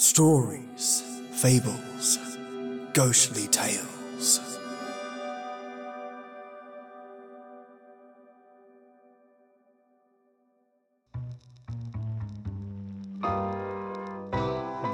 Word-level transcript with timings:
Stories, 0.00 1.02
fables, 1.30 2.18
ghostly 2.94 3.46
tales. 3.48 4.40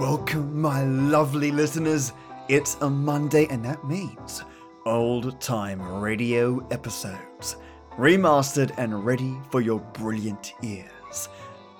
Welcome, 0.00 0.61
my 0.61 0.82
lovely 0.82 1.52
listeners. 1.52 2.12
It's 2.48 2.77
a 2.80 2.91
Monday, 2.91 3.46
and 3.48 3.64
that 3.64 3.84
means 3.86 4.43
old 4.86 5.41
time 5.41 5.80
radio 6.00 6.66
episodes, 6.73 7.54
remastered 7.96 8.73
and 8.77 9.07
ready 9.07 9.36
for 9.52 9.61
your 9.61 9.79
brilliant 9.79 10.52
ears. 10.64 11.29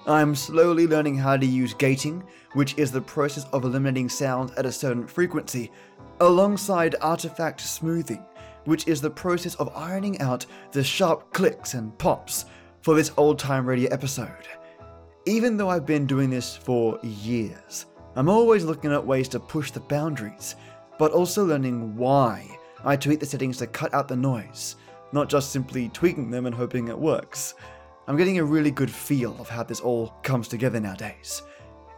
I'm 0.09 0.37
slowly 0.37 0.87
learning 0.87 1.17
how 1.17 1.37
to 1.37 1.45
use 1.45 1.75
gating, 1.75 2.23
which 2.53 2.79
is 2.79 2.93
the 2.93 3.01
process 3.01 3.45
of 3.53 3.65
eliminating 3.65 4.09
sound 4.09 4.53
at 4.57 4.65
a 4.65 4.71
certain 4.71 5.05
frequency, 5.05 5.73
alongside 6.21 6.95
artifact 7.01 7.61
smoothing, 7.61 8.25
which 8.67 8.87
is 8.87 9.01
the 9.01 9.11
process 9.11 9.57
of 9.57 9.75
ironing 9.75 10.21
out 10.21 10.47
the 10.71 10.85
sharp 10.85 11.33
clicks 11.33 11.75
and 11.75 11.97
pops 11.99 12.45
for 12.83 12.95
this 12.95 13.11
old 13.17 13.37
time 13.37 13.67
radio 13.67 13.91
episode. 13.91 14.47
Even 15.27 15.57
though 15.57 15.71
I've 15.71 15.87
been 15.87 16.07
doing 16.07 16.31
this 16.31 16.57
for 16.57 17.01
years, 17.03 17.87
I'm 18.15 18.29
always 18.29 18.65
looking 18.65 18.93
at 18.93 19.05
ways 19.05 19.27
to 19.31 19.41
push 19.41 19.73
the 19.73 19.81
boundaries, 19.81 20.55
but 21.01 21.11
also 21.11 21.45
learning 21.45 21.97
why 21.97 22.57
I 22.85 22.95
tweak 22.95 23.19
the 23.19 23.27
settings 23.27 23.59
to 23.59 23.67
cut 23.67 23.93
out 23.93 24.07
the 24.07 24.15
noise, 24.15 24.77
not 25.11 25.29
just 25.29 25.51
simply 25.51 25.89
tweaking 25.89 26.31
them 26.31 26.47
and 26.47 26.55
hoping 26.55 26.87
it 26.87 26.97
works. 26.97 27.55
I'm 28.09 28.17
getting 28.17 28.39
a 28.39 28.45
really 28.45 28.71
good 28.71 28.91
feel 28.91 29.37
of 29.41 29.49
how 29.49 29.65
this 29.65 29.81
all 29.81 30.11
comes 30.23 30.47
together 30.47 30.79
nowadays. 30.79 31.43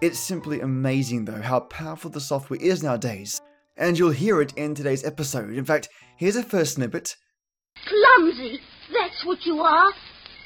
It's 0.01 0.19
simply 0.19 0.61
amazing, 0.61 1.27
though, 1.27 1.43
how 1.43 1.61
powerful 1.61 2.09
the 2.09 2.21
software 2.21 2.59
is 2.63 2.83
nowadays, 2.83 3.43
and 3.77 3.99
you'll 3.99 4.11
hear 4.11 4.41
it 4.41 4.55
in 4.55 4.75
today's 4.75 5.05
episode. 5.05 5.53
In 5.53 5.67
fact, 5.67 5.91
here's 6.17 6.37
a 6.37 6.43
first 6.43 6.75
snippet. 6.75 7.15
Clumsy, 7.87 8.59
that's 8.91 9.27
what 9.27 9.45
you 9.45 9.61
are. 9.61 9.93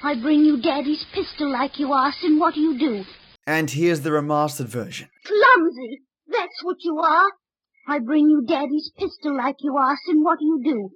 I 0.02 0.16
bring 0.20 0.40
you 0.40 0.60
Daddy's 0.60 1.06
pistol 1.14 1.52
like 1.52 1.78
you 1.78 1.94
asked, 1.94 2.24
and 2.24 2.40
what 2.40 2.54
do 2.54 2.60
you 2.60 2.76
do? 2.76 3.04
And 3.46 3.70
here's 3.70 4.00
the 4.00 4.10
remastered 4.10 4.66
version. 4.66 5.10
Clumsy, 5.24 6.00
that's 6.26 6.64
what 6.64 6.78
you 6.80 6.98
are. 6.98 7.30
I 7.86 8.00
bring 8.00 8.28
you 8.28 8.44
Daddy's 8.48 8.90
pistol 8.98 9.36
like 9.36 9.56
you 9.60 9.78
asked, 9.78 10.08
and 10.08 10.24
what 10.24 10.40
do 10.40 10.44
you 10.44 10.60
do? 10.64 10.90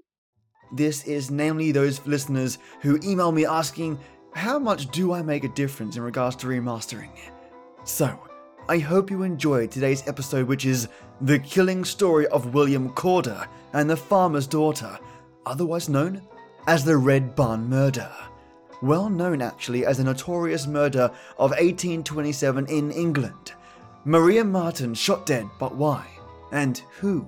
This 0.75 1.07
is 1.07 1.31
namely 1.31 1.71
those 1.71 2.05
listeners 2.05 2.59
who 2.81 2.99
email 3.05 3.31
me 3.31 3.47
asking, 3.47 4.01
how 4.37 4.59
much 4.59 4.89
do 4.91 5.13
I 5.13 5.23
make 5.23 5.45
a 5.45 5.49
difference 5.49 5.97
in 5.97 6.03
regards 6.03 6.37
to 6.37 6.47
remastering? 6.47 7.09
So, 7.85 8.21
I 8.69 8.79
hope 8.79 9.11
you 9.11 9.23
enjoyed 9.23 9.71
today's 9.71 10.07
episode, 10.07 10.47
which 10.47 10.67
is 10.67 10.89
The 11.23 11.39
Killing 11.39 11.85
Story 11.85 12.27
of 12.27 12.53
William 12.53 12.91
Corder 12.91 13.49
and 13.73 13.89
the 13.89 13.97
Farmer's 13.97 14.47
Daughter, 14.47 14.99
otherwise 15.47 15.89
known 15.89 16.21
as 16.67 16.85
the 16.85 16.99
Red 16.99 17.35
Barn 17.35 17.67
Murder. 17.69 18.11
Well 18.83 19.09
known 19.09 19.41
actually 19.41 19.87
as 19.87 20.01
a 20.01 20.05
notorious 20.05 20.67
murder 20.67 21.11
of 21.39 21.53
1827 21.53 22.67
in 22.67 22.91
England. 22.91 23.55
Maria 24.05 24.45
Marten 24.45 24.93
shot 24.93 25.25
dead, 25.25 25.49
but 25.59 25.75
why? 25.77 26.07
And 26.53 26.79
who? 27.01 27.27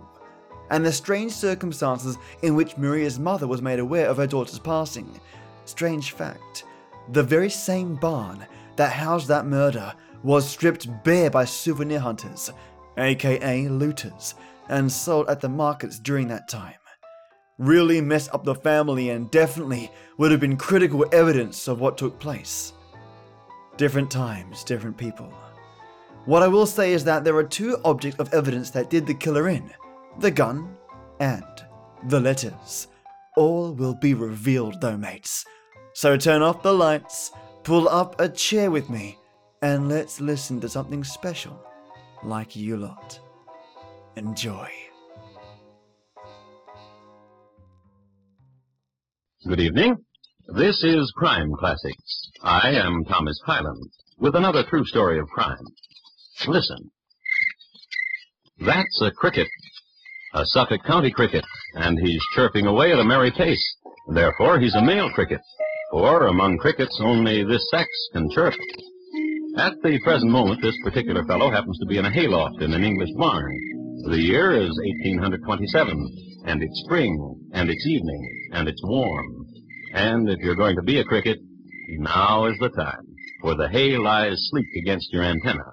And 0.71 0.85
the 0.85 0.93
strange 0.93 1.33
circumstances 1.33 2.19
in 2.43 2.55
which 2.55 2.77
Maria's 2.77 3.19
mother 3.19 3.47
was 3.47 3.63
made 3.63 3.79
aware 3.79 4.09
of 4.09 4.19
her 4.19 4.27
daughter's 4.27 4.59
passing. 4.59 5.19
Strange 5.65 6.13
fact 6.13 6.65
the 7.13 7.23
very 7.23 7.51
same 7.51 7.95
barn 7.95 8.47
that 8.77 8.93
housed 8.93 9.29
that 9.29 9.47
murder 9.47 9.95
was 10.23 10.49
stripped 10.49 10.89
bare 11.05 11.31
by 11.31 11.45
souvenir 11.45 12.01
hunters, 12.01 12.51
aka 12.97 13.69
looters, 13.69 14.35
and 14.69 14.91
sold 14.91 15.29
at 15.29 15.41
the 15.41 15.49
markets 15.49 15.99
during 15.99 16.29
that 16.29 16.49
time. 16.49 16.75
Really 17.59 18.01
messed 18.01 18.33
up 18.33 18.45
the 18.45 18.55
family 18.55 19.11
and 19.11 19.31
definitely 19.31 19.91
would 20.17 20.31
have 20.31 20.41
been 20.41 20.57
critical 20.57 21.05
evidence 21.13 21.67
of 21.67 21.81
what 21.81 21.99
took 21.99 22.19
place. 22.19 22.73
Different 23.77 24.11
times, 24.11 24.65
different 24.65 24.97
people. 24.97 25.33
What 26.25 26.43
I 26.43 26.49
will 26.49 26.67
say 26.67 26.93
is 26.93 27.05
that 27.05 27.25
there 27.25 27.37
are 27.37 27.45
two 27.45 27.79
objects 27.85 28.21
of 28.21 28.33
evidence 28.35 28.71
that 28.71 28.91
did 28.91 29.07
the 29.07 29.15
killer 29.15 29.49
in 29.49 29.73
the 30.19 30.31
gun 30.31 30.77
and 31.21 31.45
the 32.05 32.21
letters. 32.21 32.89
All 33.37 33.73
will 33.73 33.95
be 33.95 34.15
revealed 34.15 34.81
though, 34.81 34.97
mates. 34.97 35.45
So 35.99 36.17
turn 36.17 36.43
off 36.43 36.63
the 36.63 36.73
lights, 36.73 37.33
pull 37.65 37.89
up 37.89 38.21
a 38.21 38.29
chair 38.29 38.71
with 38.71 38.89
me, 38.89 39.19
and 39.63 39.89
let's 39.89 40.21
listen 40.21 40.61
to 40.61 40.69
something 40.69 41.03
special 41.03 41.61
like 42.23 42.55
you 42.55 42.77
lot. 42.77 43.19
Enjoy. 44.15 44.71
Good 49.49 49.59
evening. 49.59 49.97
This 50.55 50.85
is 50.85 51.13
Crime 51.17 51.51
Classics. 51.59 52.31
I 52.45 52.71
am 52.71 53.05
Thomas 53.07 53.41
Hyland 53.45 53.91
with 54.19 54.37
another 54.37 54.63
true 54.71 54.85
story 54.85 55.19
of 55.19 55.27
crime. 55.27 55.67
Listen. 56.47 56.93
That's 58.61 59.03
a 59.03 59.11
cricket, 59.11 59.49
a 60.33 60.47
Suffolk 60.47 60.85
County 60.85 61.11
cricket, 61.11 61.45
and 61.75 61.99
he's 61.99 62.23
chirping 62.37 62.69
away 62.69 62.93
at 62.93 63.01
a 63.01 63.05
merry 63.05 63.33
pace. 63.33 63.75
Therefore, 64.15 64.61
he's 64.61 64.77
a 64.77 64.81
male 64.81 65.11
cricket, 65.11 65.41
for 65.91 66.27
among 66.27 66.59
crickets 66.59 67.01
only 67.03 67.45
this 67.45 67.69
sex 67.71 67.89
can 68.13 68.31
chirp. 68.31 68.55
At 69.57 69.75
the 69.83 69.99
present 70.05 70.31
moment, 70.31 70.63
this 70.63 70.77
particular 70.85 71.25
fellow 71.25 71.51
happens 71.51 71.79
to 71.79 71.87
be 71.87 71.99
in 71.99 72.05
a 72.05 72.11
hayloft 72.11 72.61
in 72.61 72.73
an 72.73 72.85
English 72.85 73.11
barn. 73.17 73.51
The 74.11 74.21
year 74.21 74.53
is 74.53 74.79
1827, 75.03 76.45
and 76.47 76.63
it's 76.63 76.83
spring, 76.85 77.51
and 77.53 77.69
it's 77.71 77.87
evening, 77.87 78.49
and 78.53 78.69
it's 78.69 78.81
warm. 78.85 79.47
And 79.95 80.29
if 80.29 80.39
you're 80.41 80.55
going 80.55 80.77
to 80.77 80.83
be 80.83 81.01
a 81.01 81.05
cricket, 81.05 81.39
now 81.89 82.45
is 82.45 82.57
the 82.61 82.69
time, 82.69 83.07
for 83.41 83.55
the 83.57 83.69
hay 83.69 83.97
lies 83.97 84.37
sleek 84.51 84.67
against 84.83 85.13
your 85.13 85.25
antenna. 85.25 85.73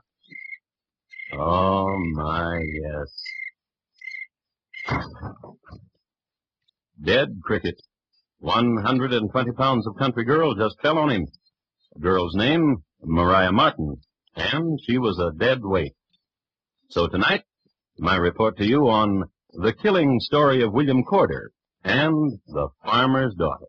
Oh, 1.34 1.88
my, 2.14 2.60
yes. 2.82 3.24
Dead 7.04 7.28
cricket. 7.44 7.76
120 8.40 9.52
pounds 9.54 9.88
of 9.88 9.98
country 9.98 10.24
girl 10.24 10.56
just 10.56 10.80
fell 10.82 10.98
on 10.98 11.10
him. 11.10 11.28
The 11.94 12.02
girl's 12.02 12.36
name, 12.36 12.84
Maria 13.02 13.52
Marten, 13.52 13.98
and 14.36 14.80
she 14.86 14.98
was 14.98 15.20
a 15.20 15.38
dead 15.38 15.60
weight. 15.64 15.94
So 16.90 17.08
tonight, 17.08 17.44
my 17.98 18.16
report 18.16 18.58
to 18.58 18.66
you 18.66 18.90
on 18.90 19.24
the 19.54 19.74
killing 19.74 20.20
story 20.20 20.62
of 20.62 20.74
William 20.74 21.04
Corder 21.04 21.52
and 21.84 22.40
the 22.48 22.68
farmer's 22.84 23.34
daughter. 23.36 23.68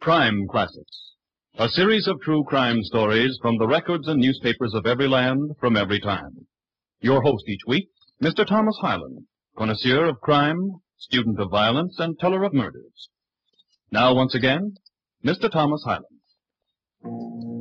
Crime 0.00 0.46
Classics. 0.50 1.12
A 1.58 1.68
series 1.68 2.06
of 2.06 2.20
true 2.20 2.44
crime 2.44 2.82
stories 2.82 3.38
from 3.40 3.56
the 3.58 3.66
records 3.66 4.08
and 4.08 4.20
newspapers 4.20 4.74
of 4.74 4.84
every 4.84 5.08
land 5.08 5.52
from 5.58 5.76
every 5.76 6.00
time. 6.00 6.46
Your 7.00 7.22
host 7.22 7.44
each 7.48 7.62
week, 7.66 7.88
Mr. 8.22 8.46
Thomas 8.46 8.76
Hyland, 8.80 9.26
connoisseur 9.56 10.04
of 10.06 10.20
crime, 10.20 10.80
student 10.98 11.40
of 11.40 11.50
violence, 11.50 11.98
and 11.98 12.18
teller 12.18 12.44
of 12.44 12.52
murders. 12.52 13.08
Now, 13.90 14.14
once 14.14 14.34
again, 14.34 14.76
Mr. 15.24 15.50
Thomas 15.50 15.84
Hyland. 15.84 17.55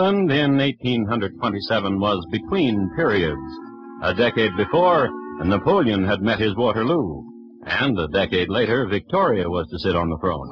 England 0.00 0.32
in 0.32 0.56
1827 0.56 2.00
was 2.00 2.24
between 2.32 2.90
periods. 2.96 3.38
A 4.02 4.14
decade 4.14 4.56
before, 4.56 5.10
Napoleon 5.44 6.06
had 6.06 6.22
met 6.22 6.40
his 6.40 6.56
Waterloo, 6.56 7.22
and 7.66 7.98
a 7.98 8.08
decade 8.08 8.48
later, 8.48 8.86
Victoria 8.86 9.50
was 9.50 9.68
to 9.68 9.78
sit 9.78 9.94
on 9.94 10.08
the 10.08 10.16
throne. 10.16 10.48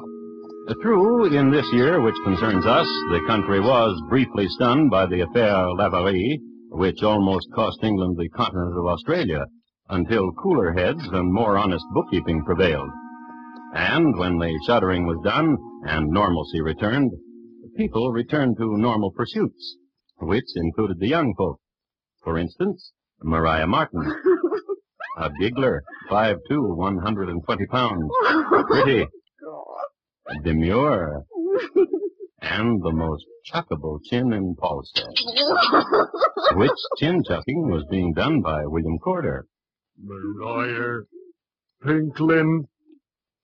True, 0.83 1.35
in 1.35 1.49
this 1.49 1.65
year 1.73 1.99
which 1.99 2.13
concerns 2.23 2.63
us, 2.67 2.85
the 3.09 3.23
country 3.25 3.59
was 3.59 3.99
briefly 4.07 4.47
stunned 4.49 4.91
by 4.91 5.07
the 5.07 5.21
affair 5.21 5.71
Laverie, 5.71 6.39
which 6.69 7.01
almost 7.01 7.51
cost 7.55 7.83
England 7.83 8.17
the 8.19 8.29
continent 8.29 8.77
of 8.77 8.85
Australia, 8.85 9.47
until 9.89 10.31
cooler 10.33 10.73
heads 10.73 11.01
and 11.11 11.33
more 11.33 11.57
honest 11.57 11.85
bookkeeping 11.95 12.43
prevailed. 12.43 12.91
And 13.73 14.15
when 14.15 14.37
the 14.37 14.55
shuddering 14.67 15.07
was 15.07 15.17
done 15.23 15.57
and 15.87 16.11
normalcy 16.11 16.61
returned, 16.61 17.11
people 17.79 18.11
returned 18.11 18.57
to 18.57 18.77
normal 18.77 19.09
pursuits, 19.09 19.77
which 20.17 20.43
included 20.57 20.99
the 20.99 21.07
young 21.07 21.33
folk. 21.37 21.61
For 22.21 22.37
instance, 22.37 22.91
Maria 23.23 23.65
Marten. 23.65 24.03
A 25.17 25.29
giggler, 25.39 25.81
5'2", 26.11 26.35
120 26.75 27.65
pounds. 27.67 28.11
Pretty. 28.69 29.07
Demure. 30.43 31.23
And 32.41 32.83
the 32.83 32.91
most 32.91 33.23
chuckable 33.49 33.99
chin 34.09 34.33
in 34.33 34.55
Polstead, 34.55 35.15
which 36.55 36.71
chin 36.97 37.23
chucking 37.25 37.69
was 37.71 37.85
being 37.89 38.13
done 38.13 38.41
by 38.41 38.59
William 38.65 38.99
Corder. 38.99 39.45
Maria, 39.97 41.03
Pinklin, 41.83 42.65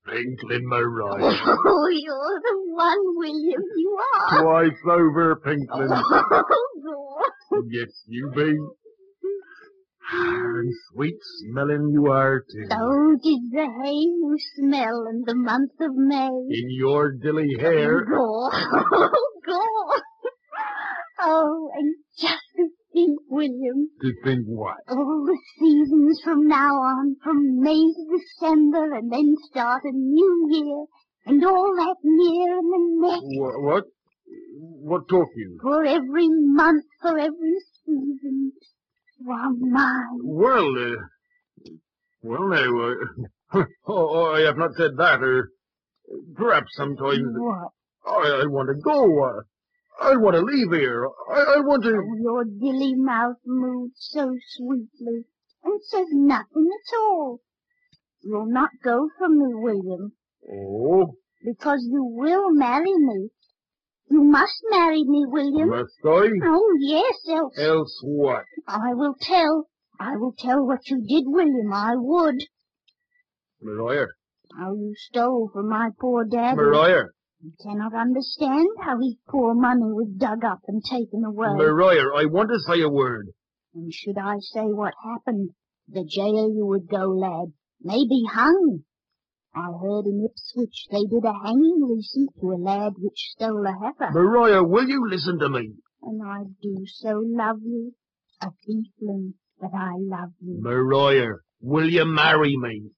Pinklin 0.07 0.68
Maria. 0.68 1.06
Oh, 1.68 1.88
you're 1.90 2.42
the 2.44 2.74
one, 2.74 3.18
William. 3.18 3.62
You 3.75 3.98
are. 4.13 4.42
Twice 4.44 4.80
over, 4.90 5.36
Pinklin. 5.44 5.90
Oh, 6.88 7.62
God. 7.62 7.63
yes, 7.69 7.90
you 8.07 8.31
be. 8.36 8.54
And 10.12 10.72
sweet 10.92 11.16
smelling 11.40 11.90
you 11.92 12.12
are, 12.12 12.40
too. 12.42 12.68
So 12.69 13.18
did 13.24 13.40
the 13.52 13.68
hay 13.84 13.94
you 13.94 14.38
smell 14.56 15.06
in 15.10 15.24
the 15.25 15.34
month 15.36 15.72
of 15.81 15.96
May. 15.96 16.28
In 16.28 16.69
your 16.69 17.12
dilly 17.12 17.56
hair. 17.60 18.06
Oh, 18.13 18.51
go. 19.46 19.60
Oh, 21.18 21.69
and 21.74 21.96
think, 22.96 23.20
William, 23.30 23.90
To 24.02 24.12
think 24.24 24.46
what? 24.48 24.78
all 24.90 25.26
the 25.28 25.38
seasons 25.60 26.22
from 26.24 26.48
now 26.48 26.74
on, 26.76 27.16
from 27.24 27.62
May 27.62 27.84
to 27.98 28.18
December, 28.18 28.96
and 28.96 29.12
then 29.12 29.36
start 29.52 29.84
a 29.84 29.92
new 29.92 30.48
year, 30.50 30.86
and 31.28 31.46
all 31.46 31.76
that 31.76 31.98
year 32.04 32.58
and 32.58 32.72
the 32.74 33.08
next, 33.08 33.40
What? 33.40 33.62
What, 33.62 33.84
what 34.58 35.08
talk 35.10 35.28
you? 35.36 35.60
for 35.62 35.84
every 35.86 36.28
month, 36.30 36.86
for 37.02 37.20
every 37.20 37.58
season. 37.86 38.52
Why, 39.20 39.50
my, 39.60 39.92
Well, 40.24 40.70
uh, 40.78 41.72
well 42.24 42.48
now, 42.50 43.60
uh, 43.60 43.64
oh, 43.88 44.34
I 44.36 44.42
have 44.42 44.58
not 44.58 44.72
said 44.78 44.92
that, 44.98 45.22
or 45.22 45.50
perhaps 46.36 46.68
sometimes 46.76 47.28
what? 47.36 47.70
I, 48.08 48.42
I 48.44 48.46
want 48.48 48.70
to 48.70 48.82
go. 48.82 49.24
Uh, 49.24 49.42
I 50.02 50.16
want 50.18 50.36
to 50.36 50.42
leave 50.42 50.72
here. 50.72 51.08
I, 51.32 51.58
I 51.58 51.60
want 51.62 51.84
to. 51.84 51.90
Oh, 51.90 52.16
your 52.22 52.44
dilly 52.44 52.96
mouth 52.96 53.38
moves 53.46 53.94
so 53.98 54.36
sweetly, 54.56 55.26
and 55.64 55.82
says 55.84 56.08
nothing 56.12 56.70
at 56.72 56.98
all. 56.98 57.40
You'll 58.22 58.52
not 58.52 58.72
go 58.84 59.10
from 59.18 59.38
me, 59.38 59.54
William, 59.54 60.14
Oh, 60.52 61.16
because 61.44 61.88
you 61.90 62.04
will 62.04 62.52
marry 62.52 62.94
me. 62.94 63.30
You 64.10 64.24
must 64.24 64.64
marry 64.70 65.04
me, 65.04 65.26
William. 65.28 65.70
must 65.70 65.94
I? 66.06 66.28
Oh, 66.44 66.78
yes, 66.80 67.16
else 67.30 67.58
Else 67.58 68.00
what? 68.04 68.44
I 68.68 68.94
will 68.94 69.16
tell. 69.20 69.68
I 70.00 70.18
will 70.18 70.34
tell 70.38 70.66
what 70.66 70.88
you 70.88 70.98
did, 71.08 71.24
William. 71.28 71.72
I 71.74 71.96
would. 71.96 72.36
Maria, 73.62 74.08
How 74.58 74.74
you 74.74 74.94
stole 74.96 75.50
from 75.54 75.70
my 75.70 75.90
poor 76.00 76.26
daddy. 76.26 76.56
Maria, 76.58 77.06
You 77.46 77.54
cannot 77.62 77.94
understand 77.94 78.68
how 78.82 79.00
his 79.00 79.18
poor 79.30 79.54
money 79.54 79.92
was 79.94 80.08
dug 80.18 80.44
up 80.44 80.62
and 80.68 80.84
taken 80.84 81.24
away. 81.24 81.50
Maria, 81.54 82.02
I 82.18 82.26
want 82.26 82.50
to 82.50 82.60
say 82.60 82.82
a 82.82 82.90
word. 82.90 83.28
And 83.76 83.94
should 83.94 84.18
I 84.18 84.38
say 84.40 84.64
what 84.64 84.96
happened, 85.04 85.52
the 85.88 86.04
jail 86.04 86.52
you 86.52 86.66
would 86.66 86.88
go, 86.90 87.06
lad, 87.06 87.54
may 87.84 88.04
be 88.10 88.26
hung. 88.32 88.80
I 89.54 89.68
heard 89.80 90.06
in 90.08 90.26
Ipswich 90.28 90.88
they 90.90 91.04
did 91.04 91.24
a 91.24 91.34
hanging 91.34 91.86
recent 91.88 92.32
to 92.42 92.52
a 92.52 92.58
lad 92.58 92.94
which 92.98 93.14
stole 93.36 93.64
a 93.64 93.74
heifer. 93.74 94.12
Maria, 94.12 94.64
will 94.64 94.90
you 94.90 95.08
listen 95.08 95.38
to 95.38 95.48
me? 95.48 95.74
And 96.02 96.24
I 96.26 96.46
do 96.64 96.84
so 96.88 97.22
love 97.24 97.60
you, 97.62 97.94
a 98.42 98.48
thiefling, 98.48 99.34
but 99.62 99.70
I 99.72 99.92
love 100.00 100.32
you. 100.42 100.58
Maria, 100.64 101.34
will 101.62 101.88
you 101.88 102.06
marry 102.06 102.58
me? 102.58 102.90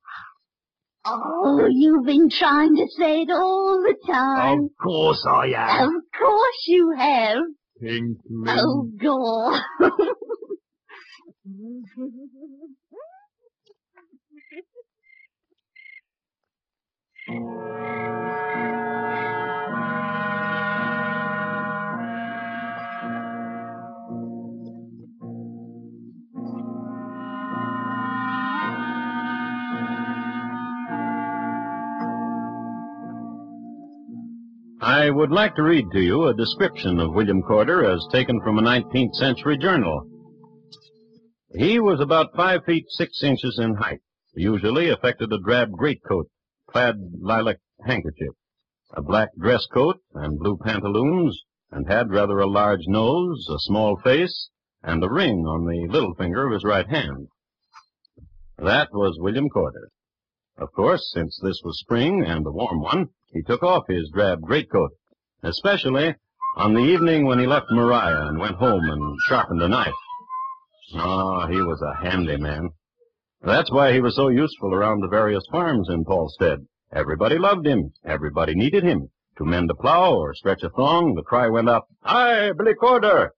Oh, 1.09 1.67
you've 1.69 2.05
been 2.05 2.29
trying 2.29 2.75
to 2.75 2.85
say 2.97 3.21
it 3.21 3.29
all 3.31 3.81
the 3.81 3.95
time. 4.11 4.65
Of 4.65 4.71
course 4.81 5.25
I 5.29 5.47
have. 5.55 5.87
Of 5.87 5.93
course 6.19 6.65
you 6.67 6.93
have. 6.97 7.43
Pinklin. 7.79 8.45
Oh, 8.47 8.89
God. 9.01 9.61
I 34.97 35.11
would 35.11 35.29
like 35.29 35.53
to 35.55 35.61
read 35.61 35.91
to 35.91 35.99
you 35.99 36.25
a 36.25 36.33
description 36.33 36.99
of 36.99 37.13
William 37.13 37.43
Corder 37.43 37.85
as 37.85 38.03
taken 38.11 38.41
from 38.41 38.57
a 38.57 38.63
19th 38.63 39.13
century 39.13 39.55
journal. 39.55 40.09
He 41.53 41.79
was 41.79 41.99
about 41.99 42.35
five 42.35 42.65
feet 42.65 42.85
six 42.89 43.21
inches 43.21 43.59
in 43.59 43.75
height, 43.75 44.01
usually 44.33 44.89
affected 44.89 45.31
a 45.31 45.37
drab 45.37 45.71
greatcoat, 45.71 46.25
plaid 46.71 46.95
lilac 47.21 47.57
handkerchief, 47.85 48.33
a 48.91 49.03
black 49.03 49.29
dress 49.37 49.67
coat 49.71 49.97
and 50.15 50.39
blue 50.39 50.57
pantaloons, 50.57 51.43
and 51.69 51.87
had 51.87 52.09
rather 52.09 52.39
a 52.39 52.49
large 52.49 52.87
nose, 52.87 53.47
a 53.51 53.59
small 53.59 53.97
face, 53.97 54.49
and 54.81 55.03
a 55.03 55.09
ring 55.11 55.45
on 55.45 55.67
the 55.67 55.87
little 55.93 56.15
finger 56.15 56.47
of 56.47 56.53
his 56.53 56.63
right 56.63 56.89
hand. 56.89 57.27
That 58.57 58.89
was 58.93 59.19
William 59.19 59.47
Corder. 59.47 59.89
Of 60.57 60.71
course, 60.71 61.11
since 61.13 61.39
this 61.39 61.61
was 61.63 61.79
spring 61.79 62.25
and 62.25 62.47
a 62.47 62.51
warm 62.51 62.81
one, 62.81 63.09
he 63.31 63.41
took 63.43 63.63
off 63.63 63.83
his 63.87 64.09
drab 64.13 64.41
greatcoat, 64.41 64.91
especially 65.43 66.15
on 66.57 66.73
the 66.73 66.81
evening 66.81 67.25
when 67.25 67.39
he 67.39 67.45
left 67.45 67.67
Maria 67.71 68.27
and 68.27 68.39
went 68.39 68.55
home 68.55 68.83
and 68.89 69.17
sharpened 69.27 69.61
a 69.61 69.67
knife. 69.67 69.93
Ah, 70.95 71.47
he 71.47 71.57
was 71.61 71.81
a 71.81 72.03
handy 72.03 72.37
man. 72.37 72.69
That's 73.41 73.71
why 73.71 73.93
he 73.93 73.99
was 73.99 74.15
so 74.15 74.29
useful 74.29 74.73
around 74.73 75.01
the 75.01 75.07
various 75.07 75.43
farms 75.51 75.89
in 75.89 76.05
Polstead. 76.05 76.65
Everybody 76.93 77.37
loved 77.37 77.67
him. 77.67 77.91
Everybody 78.05 78.55
needed 78.55 78.83
him. 78.83 79.09
To 79.37 79.45
mend 79.45 79.69
a 79.69 79.75
plow 79.75 80.15
or 80.15 80.33
stretch 80.33 80.63
a 80.63 80.69
thong, 80.69 81.13
the 81.13 81.21
cry 81.21 81.47
went 81.47 81.69
up, 81.69 81.85
Hi, 82.01 82.51
Billy 82.53 82.73
Corder! 82.73 83.29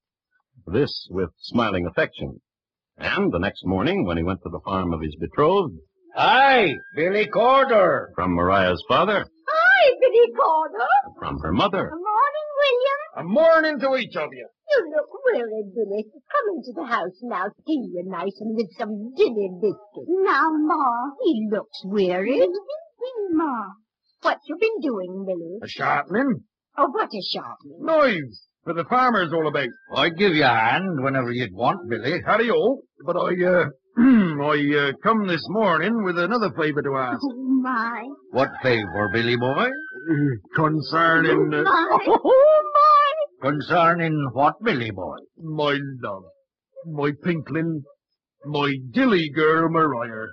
This 0.65 1.07
with 1.09 1.31
smiling 1.39 1.86
affection. 1.86 2.39
And 2.97 3.33
the 3.33 3.39
next 3.39 3.65
morning, 3.65 4.06
when 4.06 4.15
he 4.18 4.24
went 4.24 4.41
to 4.44 4.50
the 4.50 4.62
farm 4.63 4.94
of 4.94 5.01
his 5.01 5.15
betrothed, 5.19 5.75
Hi, 6.15 6.75
Billy 6.95 7.27
Corder. 7.27 8.12
from 8.15 8.31
Maria's 8.36 8.83
father, 8.88 9.25
Hi, 9.80 9.92
Billy 10.02 10.34
Corder. 10.36 10.88
from 11.20 11.40
her 11.40 11.54
mother, 11.54 11.90
Good 11.90 12.04
morning, 12.04 12.48
William. 12.60 13.00
A 13.16 13.24
morning 13.24 13.80
to 13.80 13.96
each 13.96 14.15
of 14.18 14.30
you. 14.34 14.48
You 14.70 14.94
look 14.94 15.08
weary, 15.25 15.63
Billy. 15.74 16.06
Come 16.12 16.56
into 16.56 16.74
the 16.75 16.86
house 16.86 17.18
now. 17.24 17.46
Tea 17.65 17.89
you 17.94 18.03
nice 18.06 18.36
and 18.42 18.56
with 18.58 18.68
some 18.77 19.13
dilly 19.15 19.50
biscuits. 19.62 20.10
Now, 20.25 20.50
Ma. 20.51 21.12
He 21.24 21.48
looks 21.50 21.82
weary. 21.86 22.46
Ma. 23.32 23.63
What 24.22 24.39
you 24.48 24.58
been 24.60 24.82
doing, 24.82 25.25
Billy? 25.25 25.60
A 25.63 25.68
sharpening? 25.68 26.44
Oh, 26.77 26.88
what 26.89 27.10
a 27.13 27.22
sharpening. 27.32 27.80
Knives. 27.80 28.48
For 28.65 28.74
the 28.74 28.84
farmers 28.84 29.32
all 29.34 29.48
about. 29.48 29.70
I'd 29.96 30.18
give 30.18 30.34
you 30.34 30.44
a 30.44 30.48
hand 30.48 31.01
whenever 31.03 31.32
you'd 31.32 31.53
want, 31.53 31.89
Billy. 31.89 32.22
Howdy-o. 32.25 32.82
But 33.06 33.15
I, 33.15 33.32
uh, 33.46 33.65
I, 33.98 34.89
uh, 34.89 34.92
come 35.01 35.25
this 35.25 35.46
morning 35.48 36.03
with 36.03 36.20
another 36.20 36.51
favour 36.58 36.82
to 36.82 36.98
ask. 36.98 37.22
Oh, 37.60 37.62
my. 37.62 38.08
What 38.32 38.50
favour, 38.63 39.10
Billy 39.12 39.36
boy? 39.36 39.68
Concerning, 40.56 41.54
uh, 41.54 41.63
My. 41.63 41.98
Oh, 42.08 42.62
my. 42.74 43.50
Concerning 43.50 44.30
what, 44.34 44.56
Billy 44.63 44.92
boy? 44.92 45.18
my 45.42 45.78
love, 46.01 46.24
my 46.86 47.12
pinklin, 47.24 47.84
my 48.46 48.75
dilly 48.92 49.30
girl 49.36 49.70
Maria. 49.70 50.28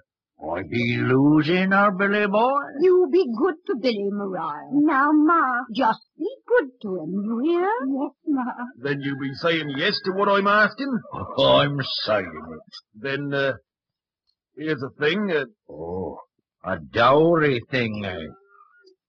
I 0.53 0.63
be 0.71 0.99
losing 1.01 1.73
her, 1.73 1.91
Billy 1.93 2.27
boy. 2.27 2.61
You 2.81 3.09
be 3.11 3.25
good 3.39 3.55
to 3.67 3.77
Billy, 3.81 4.09
Maria. 4.11 4.69
Now, 4.73 5.11
Ma. 5.13 5.63
Just 5.75 6.01
be 6.19 6.29
good 6.47 6.69
to 6.83 6.97
him, 6.97 7.23
you 7.25 7.41
hear? 7.45 7.71
Yes, 7.89 8.13
Ma. 8.29 8.43
Then 8.83 9.01
you 9.01 9.17
be 9.19 9.33
saying 9.35 9.73
yes 9.77 9.99
to 10.05 10.13
what 10.13 10.29
I'm 10.29 10.47
asking? 10.47 10.93
I'm 11.39 11.79
saying 12.05 12.43
it. 12.53 12.61
Then, 12.95 13.33
uh, 13.35 13.55
here's 14.57 14.81
the 14.81 14.91
thing, 15.01 15.33
uh, 15.35 15.45
Oh, 15.73 16.19
a 16.67 16.79
dowry 16.93 17.61
thing, 17.71 18.05
eh? 18.05 18.27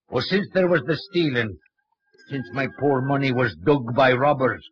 Well, 0.10 0.24
since 0.28 0.48
there 0.54 0.68
was 0.68 0.84
the 0.86 0.96
stealing, 1.10 1.58
since 2.30 2.46
my 2.54 2.68
poor 2.80 3.02
money 3.02 3.34
was 3.34 3.56
dug 3.66 3.94
by 3.96 4.14
robbers, 4.14 4.64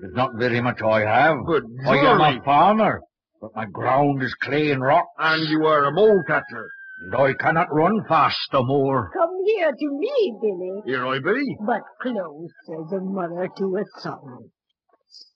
there's 0.00 0.14
not 0.14 0.30
very 0.36 0.60
much 0.60 0.82
I 0.82 1.00
have. 1.00 1.36
but 1.46 1.62
I 1.86 1.96
am 1.96 2.18
Johnny, 2.18 2.38
a 2.38 2.42
farmer, 2.42 3.00
but 3.40 3.50
my 3.54 3.64
ground 3.66 4.22
is 4.22 4.34
clay 4.42 4.70
and 4.72 4.82
rock, 4.82 5.06
and 5.18 5.48
you 5.48 5.64
are 5.66 5.84
a 5.86 5.92
mole 5.92 6.22
catcher. 6.26 6.68
and 7.00 7.14
I 7.14 7.32
cannot 7.34 7.68
run 7.72 8.02
fast 8.08 8.36
no 8.52 8.64
more. 8.64 9.10
Come 9.14 9.36
here 9.46 9.72
to 9.72 9.98
me, 9.98 10.34
Billy. 10.42 10.82
Here 10.84 11.06
I 11.06 11.18
be. 11.18 11.56
But 11.66 11.82
close 12.02 12.50
as 12.80 12.92
a 12.92 13.00
mother 13.00 13.48
to 13.58 13.76
a 13.76 13.84
son. 14.00 14.50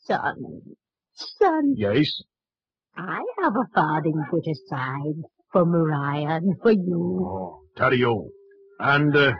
Son. 0.07 0.35
Son, 1.15 1.75
Yes. 1.77 2.11
I 2.97 3.21
have 3.43 3.53
a 3.55 3.67
farthing 3.75 4.23
put 4.31 4.45
aside 4.47 5.23
for 5.53 5.65
Maria 5.65 6.37
and 6.37 6.55
for 6.63 6.73
you. 6.73 7.21
Oh, 7.27 7.61
Taddy-o. 7.77 8.29
And, 8.79 9.15
uh, 9.15 9.33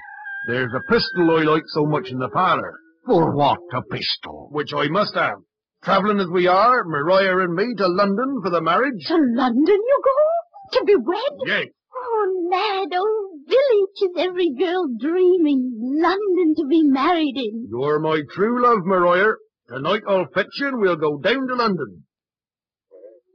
there's 0.49 0.73
a 0.75 0.93
pistol 0.93 1.37
I 1.39 1.43
like 1.45 1.63
so 1.69 1.87
much 1.87 2.11
in 2.11 2.19
the 2.19 2.29
parlour. 2.29 2.79
For 3.07 3.35
what 3.35 3.59
a 3.75 3.83
pistol? 3.83 4.49
Which 4.51 4.73
I 4.75 4.89
must 4.89 5.15
have. 5.15 5.39
Travelling 5.83 6.21
as 6.21 6.29
we 6.29 6.47
are, 6.47 6.85
Maria 6.85 7.39
and 7.39 7.55
me, 7.55 7.75
to 7.79 7.87
London 7.89 8.41
for 8.43 8.51
the 8.51 8.61
marriage. 8.61 9.07
To 9.07 9.17
London 9.17 9.67
you 9.67 10.01
go? 10.05 10.79
To 10.79 10.85
be 10.85 10.95
wed? 10.97 11.39
Yes. 11.47 11.67
Oh, 11.95 12.49
lad, 12.51 12.89
oh, 12.95 13.39
Billy, 13.47 13.87
'tis 13.97 14.11
every 14.17 14.55
girl 14.55 14.87
dreaming 14.99 15.73
London 15.81 16.55
to 16.57 16.67
be 16.69 16.83
married 16.83 17.37
in. 17.37 17.67
You're 17.69 17.99
my 17.99 18.23
true 18.31 18.63
love, 18.63 18.85
Maria. 18.85 19.33
Tonight 19.69 20.03
I'll 20.07 20.27
fetch 20.35 20.49
you 20.59 20.69
and 20.69 20.81
we'll 20.81 20.97
go 20.97 21.19
down 21.19 21.47
to 21.49 21.55
London. 21.55 22.05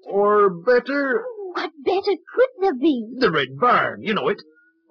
Or 0.08 0.50
better, 0.50 1.24
What 1.56 1.72
better 1.86 2.18
could 2.34 2.50
there 2.60 2.74
be? 2.76 3.16
the 3.18 3.32
Red 3.32 3.58
Barn. 3.58 4.02
You 4.02 4.14
know 4.14 4.28
it. 4.28 4.42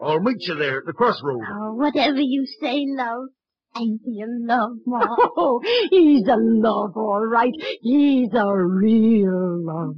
I'll 0.01 0.21
meet 0.21 0.39
you 0.49 0.55
there 0.55 0.79
at 0.79 0.87
the 0.87 0.95
crossroad. 0.95 1.43
Oh, 1.47 1.75
whatever 1.75 2.21
you 2.21 2.47
say, 2.47 2.85
love. 2.87 3.29
Ain't 3.77 4.01
he 4.05 4.23
a 4.23 4.27
love, 4.27 4.79
Ma? 4.87 5.01
Oh, 5.37 5.61
he's 5.91 6.27
a 6.27 6.37
love, 6.39 6.97
all 6.97 7.27
right. 7.27 7.53
He's 7.83 8.33
a 8.33 8.57
real 8.57 9.63
love. 9.63 9.97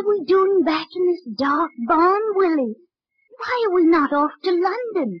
Are 0.00 0.08
we 0.08 0.24
doing 0.24 0.62
back 0.64 0.86
in 0.94 1.06
this 1.06 1.36
dark 1.36 1.70
barn, 1.86 2.22
Willie? 2.34 2.76
Why 3.36 3.66
are 3.66 3.74
we 3.74 3.86
not 3.86 4.12
off 4.12 4.32
to 4.44 4.50
London? 4.50 5.20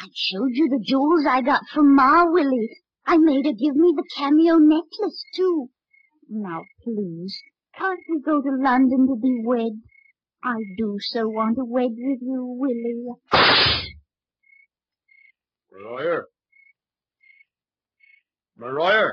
I 0.00 0.08
showed 0.14 0.50
you 0.52 0.68
the 0.68 0.84
jewels 0.84 1.24
I 1.26 1.40
got 1.40 1.62
from 1.72 1.94
Ma, 1.94 2.24
Willie. 2.26 2.68
I 3.06 3.16
made 3.16 3.46
her 3.46 3.52
give 3.52 3.76
me 3.76 3.94
the 3.96 4.04
cameo 4.16 4.56
necklace, 4.58 5.24
too. 5.34 5.68
Now, 6.28 6.64
please, 6.82 7.40
can't 7.78 8.00
we 8.10 8.20
go 8.20 8.42
to 8.42 8.62
London 8.62 9.06
to 9.08 9.16
be 9.16 9.42
wed? 9.44 9.80
I 10.44 10.56
do 10.76 10.98
so 11.00 11.28
want 11.28 11.56
to 11.56 11.64
wed 11.64 11.92
with 11.96 12.20
you, 12.20 12.44
Willie. 12.58 13.06
Maria. 15.72 16.20
Maria. 18.58 19.10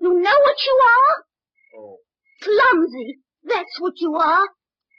You 0.00 0.20
know 0.20 0.38
what 0.42 0.56
you 0.66 0.80
are? 0.84 1.24
Oh. 1.78 1.96
Clumsy. 2.42 3.18
That's 3.44 3.80
what 3.80 3.94
you 3.96 4.14
are. 4.16 4.46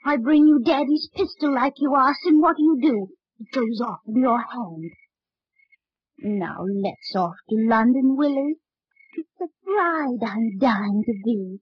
I 0.06 0.18
bring 0.18 0.48
you 0.48 0.62
Daddy's 0.64 1.10
pistol 1.16 1.54
like 1.54 1.74
you 1.78 1.96
asked, 1.96 2.26
and 2.26 2.42
what 2.42 2.58
do 2.58 2.64
you 2.64 2.78
do? 2.82 3.08
It 3.40 3.52
goes 3.54 3.82
off 3.82 4.00
in 4.08 4.22
your 4.22 4.40
hand. 4.40 4.92
Now 6.20 6.66
let's 6.66 7.16
off 7.16 7.36
to 7.50 7.56
London, 7.56 8.16
Willie. 8.18 8.56
It's 9.16 9.30
the 9.40 9.48
bride 9.64 10.30
I'm 10.30 10.58
dying 10.60 11.04
to 11.06 11.14
be. 11.24 11.60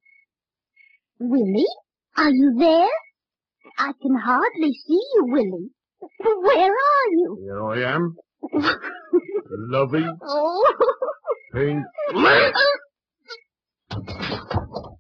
Willie, 1.20 1.66
are 2.18 2.32
you 2.32 2.56
there? 2.58 2.90
I 3.78 3.94
can 4.02 4.16
hardly 4.16 4.74
see 4.74 5.02
you, 5.14 5.26
Willie. 5.28 5.70
Where 6.20 6.72
are 6.72 7.10
you? 7.12 7.38
Here 7.42 7.64
I 7.64 7.94
am. 7.94 8.16
Lovey, 9.52 10.06
Oh. 10.24 10.74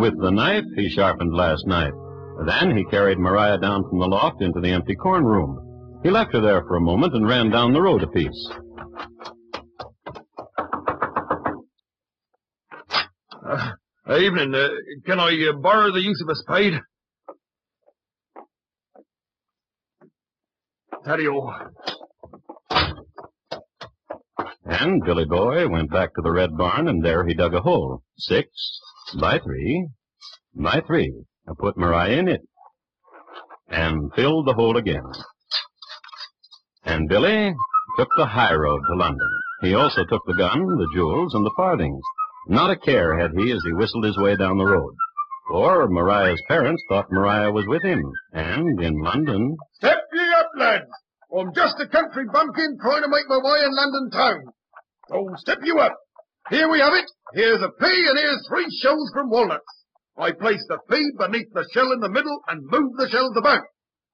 With 0.00 0.18
the 0.18 0.30
knife 0.30 0.64
he 0.76 0.88
sharpened 0.88 1.34
last 1.34 1.66
night. 1.66 1.92
Then 2.46 2.74
he 2.74 2.84
carried 2.84 3.18
Maria 3.18 3.58
down 3.58 3.86
from 3.86 3.98
the 3.98 4.06
loft 4.06 4.40
into 4.40 4.58
the 4.58 4.70
empty 4.70 4.94
corn 4.94 5.26
room. 5.26 6.00
He 6.02 6.08
left 6.08 6.32
her 6.32 6.40
there 6.40 6.62
for 6.62 6.76
a 6.76 6.80
moment 6.80 7.14
and 7.14 7.28
ran 7.28 7.50
down 7.50 7.74
the 7.74 7.82
road 7.82 8.02
a 8.02 8.06
piece. 8.06 8.50
Uh, 13.46 13.72
evening. 14.16 14.54
Uh, 14.54 14.68
can 15.04 15.20
I 15.20 15.36
uh, 15.50 15.58
borrow 15.60 15.92
the 15.92 16.00
use 16.00 16.22
of 16.22 16.30
a 16.30 16.34
spade? 16.34 16.80
Taddy-o. 21.04 21.52
And 24.64 25.04
Billy 25.04 25.26
Boy 25.26 25.68
went 25.68 25.90
back 25.90 26.14
to 26.14 26.22
the 26.22 26.32
red 26.32 26.56
barn, 26.56 26.88
and 26.88 27.04
there 27.04 27.26
he 27.26 27.34
dug 27.34 27.52
a 27.52 27.60
hole. 27.60 28.02
Six 28.16 28.48
by 29.18 29.38
three 29.38 29.88
by 30.54 30.80
three. 30.86 31.12
And 31.46 31.58
put 31.58 31.76
Maria 31.76 32.18
in 32.18 32.28
it. 32.28 32.42
And 33.68 34.12
filled 34.14 34.46
the 34.46 34.54
hole 34.54 34.76
again. 34.76 35.04
And 36.84 37.08
Billy 37.08 37.54
took 37.96 38.08
the 38.16 38.26
high 38.26 38.54
road 38.54 38.80
to 38.88 38.96
London. 38.96 39.28
He 39.62 39.74
also 39.74 40.04
took 40.04 40.22
the 40.26 40.34
gun, 40.34 40.76
the 40.76 40.88
jewels, 40.94 41.34
and 41.34 41.44
the 41.44 41.52
farthings. 41.56 42.02
Not 42.48 42.70
a 42.70 42.76
care 42.76 43.18
had 43.18 43.32
he 43.36 43.52
as 43.52 43.62
he 43.64 43.72
whistled 43.72 44.04
his 44.04 44.16
way 44.16 44.36
down 44.36 44.58
the 44.58 44.66
road. 44.66 44.94
For 45.48 45.88
Maria's 45.88 46.42
parents 46.48 46.82
thought 46.88 47.10
Maria 47.10 47.50
was 47.50 47.66
with 47.66 47.82
him, 47.82 48.02
and 48.32 48.80
in 48.80 49.02
London, 49.02 49.56
Step 49.74 49.98
ye 50.12 50.32
up, 50.38 50.50
lads. 50.56 50.90
I'm 51.36 51.52
just 51.54 51.80
a 51.80 51.88
country 51.88 52.24
bumpkin 52.32 52.78
trying 52.80 53.02
to 53.02 53.08
make 53.08 53.28
my 53.28 53.38
way 53.38 53.60
in 53.64 53.74
London 53.74 54.10
town. 54.10 54.44
So 55.08 55.28
step 55.38 55.58
you 55.64 55.78
up. 55.78 55.96
Here 56.48 56.70
we 56.70 56.80
have 56.80 56.94
it. 56.94 57.04
Here's 57.34 57.62
a 57.62 57.68
pea 57.80 58.06
and 58.08 58.18
here's 58.18 58.46
three 58.48 58.66
shells 58.82 59.10
from 59.12 59.30
walnuts. 59.30 59.64
I 60.16 60.32
place 60.32 60.64
the 60.68 60.78
pea 60.90 61.10
beneath 61.18 61.52
the 61.52 61.68
shell 61.72 61.92
in 61.92 62.00
the 62.00 62.08
middle 62.08 62.40
and 62.48 62.64
move 62.64 62.92
the 62.96 63.08
shells 63.10 63.36
about. 63.36 63.62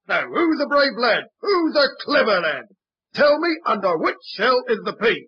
Now, 0.09 0.27
who's 0.27 0.61
a 0.63 0.69
brave 0.69 0.93
lad? 0.99 1.25
Who's 1.41 1.77
a 1.77 2.05
clever 2.05 2.41
lad? 2.41 2.65
Tell 3.15 3.39
me 3.39 3.49
under 3.65 3.97
which 3.97 4.17
shell 4.37 4.63
is 4.69 4.79
the 4.85 4.93
pea? 4.93 5.27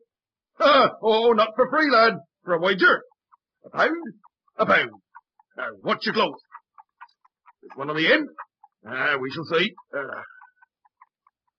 Ah, 0.60 0.90
oh, 1.02 1.32
not 1.32 1.50
for 1.56 1.68
free, 1.70 1.90
lad. 1.90 2.14
For 2.44 2.54
a 2.54 2.60
wager. 2.60 3.02
A 3.66 3.76
pound? 3.76 4.14
A 4.58 4.66
pound. 4.66 4.90
Now, 5.56 5.68
watch 5.82 6.00
your 6.04 6.14
close. 6.14 6.34
This 7.62 7.70
one 7.74 7.90
on 7.90 7.96
the 7.96 8.12
end? 8.12 8.28
Ah, 8.86 9.16
we 9.20 9.30
shall 9.30 9.44
see. 9.44 9.72
Ah, 9.94 10.22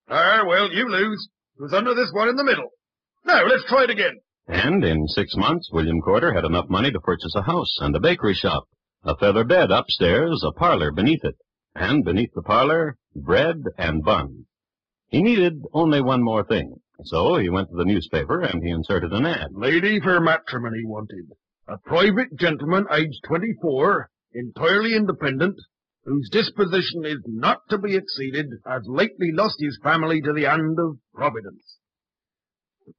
Ah, 0.10 0.44
well, 0.48 0.72
you 0.72 0.88
lose. 0.90 1.28
It 1.58 1.62
was 1.62 1.74
under 1.74 1.94
this 1.94 2.10
one 2.14 2.30
in 2.30 2.36
the 2.36 2.44
middle. 2.44 2.70
Now, 3.26 3.44
let's 3.46 3.66
try 3.68 3.84
it 3.84 3.90
again. 3.90 4.20
And 4.50 4.84
in 4.84 5.08
six 5.08 5.36
months 5.36 5.70
William 5.72 6.02
Corder 6.02 6.34
had 6.34 6.44
enough 6.44 6.68
money 6.70 6.92
to 6.92 7.00
purchase 7.00 7.36
a 7.36 7.44
house 7.44 7.78
and 7.82 7.96
a 7.96 8.00
bakery 8.00 8.34
shop, 8.34 8.68
a 9.04 9.16
feather 9.16 9.44
bed 9.44 9.70
upstairs, 9.70 10.44
a 10.44 10.52
parlor 10.52 10.92
beneath 10.92 11.24
it, 11.24 11.36
and 11.76 12.04
beneath 12.04 12.34
the 12.34 12.42
parlor, 12.42 12.98
bread 13.16 13.62
and 13.78 14.04
buns. 14.04 14.46
He 15.10 15.22
needed 15.22 15.62
only 15.72 16.02
one 16.02 16.24
more 16.24 16.44
thing, 16.44 16.82
so 17.04 17.38
he 17.38 17.50
went 17.50 17.70
to 17.70 17.76
the 17.76 17.86
newspaper 17.86 18.42
and 18.42 18.64
he 18.64 18.72
inserted 18.72 19.12
an 19.14 19.26
ad. 19.26 19.50
Lady 19.54 20.00
for 20.00 20.20
matrimony 20.20 20.84
wanted. 20.84 21.32
A 21.68 21.78
private 21.78 22.36
gentleman 22.36 22.88
aged 22.92 23.24
24, 23.28 24.10
entirely 24.34 24.96
independent, 24.96 25.56
whose 26.06 26.28
disposition 26.32 27.06
is 27.06 27.20
not 27.28 27.60
to 27.70 27.78
be 27.78 27.96
exceeded, 27.96 28.48
has 28.66 28.82
lately 28.88 29.32
lost 29.32 29.58
his 29.60 29.80
family 29.84 30.22
to 30.22 30.34
the 30.34 30.46
hand 30.46 30.78
of 30.80 30.98
Providence. 31.14 31.79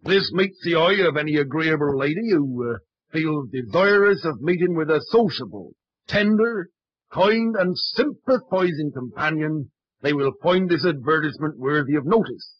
This 0.02 0.30
meets 0.32 0.58
the 0.64 0.76
eye 0.76 1.06
of 1.06 1.16
any 1.16 1.36
agreeable 1.36 1.96
lady 1.96 2.30
who 2.30 2.72
uh, 2.72 2.78
feels 3.12 3.48
desirous 3.50 4.24
of 4.24 4.40
meeting 4.40 4.74
with 4.74 4.90
a 4.90 5.00
sociable, 5.08 5.74
tender, 6.06 6.68
kind, 7.12 7.54
and 7.56 7.76
sympathizing 7.76 8.92
companion. 8.92 9.70
They 10.02 10.12
will 10.12 10.32
find 10.42 10.68
this 10.68 10.86
advertisement 10.86 11.58
worthy 11.58 11.94
of 11.96 12.06
notice. 12.06 12.56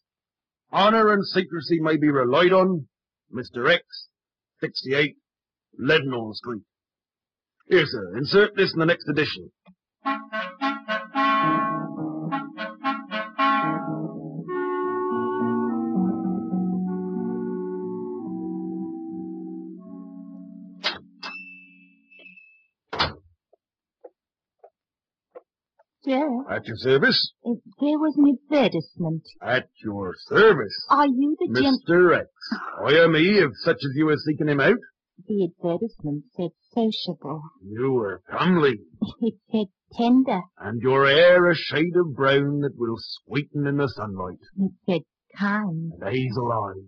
Honor 0.72 1.12
and 1.12 1.26
secrecy 1.26 1.80
may 1.80 1.96
be 1.96 2.10
relied 2.10 2.52
on. 2.52 2.86
Mr. 3.32 3.72
X, 3.72 3.84
68, 4.60 5.16
Leadenhall 5.80 6.34
Street. 6.34 6.62
Here, 7.68 7.86
sir, 7.86 8.16
insert 8.16 8.56
this 8.56 8.72
in 8.72 8.80
the 8.80 8.86
next 8.86 9.08
edition. 9.08 9.52
At 26.48 26.66
your 26.66 26.76
service? 26.76 27.32
if 27.44 27.58
there 27.80 27.98
was 27.98 28.14
an 28.16 28.36
advertisement. 28.52 29.22
At 29.42 29.68
your 29.84 30.14
service. 30.28 30.86
Are 30.90 31.06
you 31.06 31.36
the 31.38 31.60
gent? 31.60 31.82
Mr. 31.88 32.16
X. 32.18 32.28
I 32.86 32.92
am 33.04 33.14
he, 33.14 33.38
if 33.38 33.50
such 33.64 33.76
as 33.76 33.90
you 33.96 34.08
are 34.08 34.16
seeking 34.16 34.48
him 34.48 34.60
out. 34.60 34.76
The 35.26 35.44
advertisement 35.50 36.24
said 36.36 36.50
sociable. 36.74 37.42
You 37.62 37.92
were 37.92 38.22
comely, 38.30 38.80
It 39.20 39.34
said 39.50 39.66
tender. 39.96 40.40
and 40.58 40.80
your 40.80 41.06
hair 41.06 41.50
a 41.50 41.54
shade 41.54 41.94
of 41.96 42.14
brown 42.14 42.60
that 42.60 42.76
will 42.76 42.96
sweeten 42.98 43.66
in 43.66 43.76
the 43.76 43.88
sunlight, 43.88 44.38
It 44.56 44.72
said 44.86 45.02
kind. 45.38 45.92
and 46.00 46.02
hazel 46.12 46.50
eyes. 46.52 46.86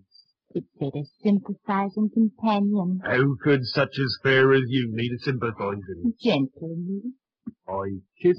It 0.54 0.64
said 0.78 0.92
a 0.94 1.04
sympathizing 1.22 2.10
companion. 2.12 3.00
How 3.04 3.22
could 3.42 3.64
such 3.64 3.98
as 3.98 4.18
fair 4.22 4.52
as 4.52 4.62
you 4.66 4.88
need 4.92 5.12
a 5.12 5.18
sympathizing? 5.18 6.14
Gentleman. 6.22 7.14
I 7.68 8.00
kiss 8.22 8.38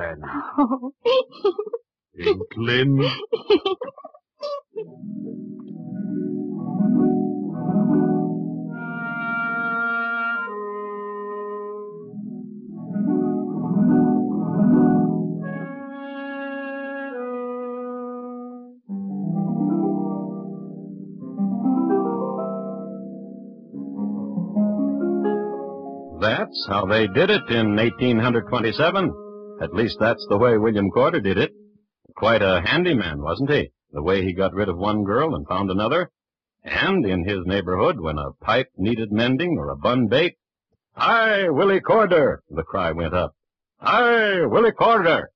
hand. 0.00 0.22
Oh. 0.58 0.92
Inkling. 2.18 3.10
That's 26.20 26.66
how 26.68 26.86
they 26.86 27.06
did 27.08 27.30
it 27.30 27.48
in 27.50 27.74
1827. 27.76 29.21
At 29.62 29.72
least 29.72 30.00
that's 30.00 30.26
the 30.28 30.38
way 30.38 30.58
William 30.58 30.90
Corder 30.90 31.20
did 31.20 31.38
it. 31.38 31.52
Quite 32.16 32.42
a 32.42 32.62
handyman, 32.62 33.22
wasn't 33.22 33.50
he? 33.50 33.70
The 33.92 34.02
way 34.02 34.24
he 34.24 34.32
got 34.32 34.54
rid 34.54 34.68
of 34.68 34.76
one 34.76 35.04
girl 35.04 35.36
and 35.36 35.46
found 35.46 35.70
another. 35.70 36.10
And 36.64 37.06
in 37.06 37.24
his 37.24 37.46
neighborhood, 37.46 38.00
when 38.00 38.18
a 38.18 38.32
pipe 38.40 38.70
needed 38.76 39.12
mending 39.12 39.56
or 39.58 39.68
a 39.68 39.76
bun 39.76 40.08
bait, 40.08 40.34
Hi, 40.94 41.48
Willie 41.48 41.80
Corder! 41.80 42.42
The 42.50 42.64
cry 42.64 42.90
went 42.90 43.14
up. 43.14 43.36
Hi, 43.78 44.44
Willie 44.44 44.72
Corder! 44.72 45.30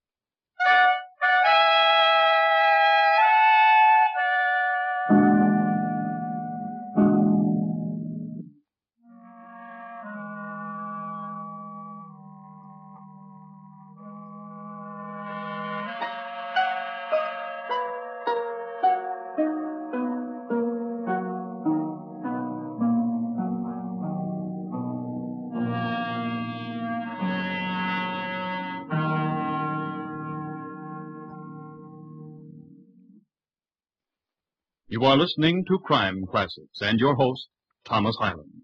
You 34.97 35.05
are 35.05 35.19
listening 35.19 35.63
to 35.67 35.79
Crime 35.79 36.25
Classics 36.25 36.81
and 36.81 36.99
your 36.99 37.17
host, 37.17 37.49
Thomas 37.85 38.17
Hyland. 38.19 38.63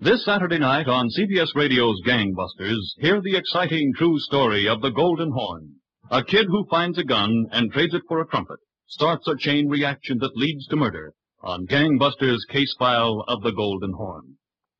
This 0.00 0.24
Saturday 0.24 0.58
night 0.58 0.88
on 0.88 1.10
CBS 1.10 1.54
Radio's 1.54 2.02
Gangbusters, 2.04 2.82
hear 2.98 3.20
the 3.20 3.36
exciting 3.36 3.92
true 3.96 4.18
story 4.18 4.66
of 4.66 4.80
the 4.80 4.90
Golden 4.90 5.30
Horn. 5.30 5.76
A 6.10 6.24
kid 6.24 6.46
who 6.48 6.66
finds 6.68 6.98
a 6.98 7.04
gun 7.04 7.46
and 7.52 7.70
trades 7.70 7.94
it 7.94 8.02
for 8.08 8.20
a 8.20 8.26
trumpet 8.26 8.58
starts 8.88 9.28
a 9.28 9.36
chain 9.36 9.68
reaction 9.68 10.18
that 10.18 10.36
leads 10.36 10.66
to 10.66 10.76
murder 10.76 11.14
on 11.40 11.68
Gangbusters' 11.68 12.44
case 12.48 12.74
file 12.76 13.24
of 13.28 13.44
the 13.44 13.52
Golden 13.52 13.92
Horn. 13.92 14.38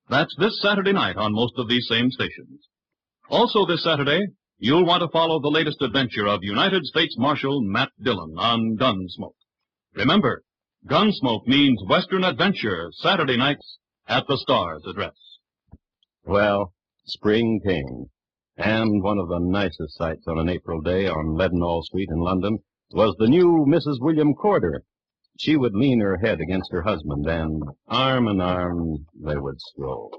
That's 0.08 0.34
this 0.40 0.60
Saturday 0.60 0.92
night 0.92 1.16
on 1.16 1.34
most 1.34 1.54
of 1.56 1.68
these 1.68 1.86
same 1.86 2.10
stations. 2.10 2.66
Also 3.30 3.64
this 3.64 3.84
Saturday, 3.84 4.26
you'll 4.58 4.84
want 4.84 5.02
to 5.02 5.08
follow 5.08 5.38
the 5.40 5.52
latest 5.52 5.80
adventure 5.82 6.26
of 6.26 6.42
United 6.42 6.84
States 6.84 7.14
Marshal 7.16 7.62
Matt 7.62 7.92
Dillon 8.02 8.34
on 8.36 8.76
Gunsmoke. 8.76 9.34
Remember, 9.94 10.42
Gunsmoke 10.88 11.46
means 11.46 11.82
Western 11.86 12.24
adventure 12.24 12.88
Saturday 12.92 13.36
nights 13.36 13.78
at 14.06 14.24
the 14.26 14.38
Stars 14.38 14.82
address. 14.88 15.16
Well, 16.24 16.72
spring 17.04 17.60
came, 17.62 18.06
and 18.56 19.02
one 19.02 19.18
of 19.18 19.28
the 19.28 19.38
nicest 19.38 19.98
sights 19.98 20.24
on 20.26 20.38
an 20.38 20.48
April 20.48 20.80
day 20.80 21.06
on 21.06 21.36
Leadenhall 21.36 21.82
Street 21.82 22.08
in 22.10 22.20
London 22.20 22.60
was 22.92 23.14
the 23.18 23.28
new 23.28 23.66
Mrs. 23.68 24.00
William 24.00 24.32
Corder. 24.34 24.80
She 25.38 25.56
would 25.56 25.74
lean 25.74 26.00
her 26.00 26.16
head 26.16 26.40
against 26.40 26.72
her 26.72 26.82
husband, 26.82 27.26
and 27.26 27.62
arm 27.86 28.26
in 28.26 28.40
arm 28.40 29.06
they 29.14 29.36
would 29.36 29.60
stroll. 29.60 30.10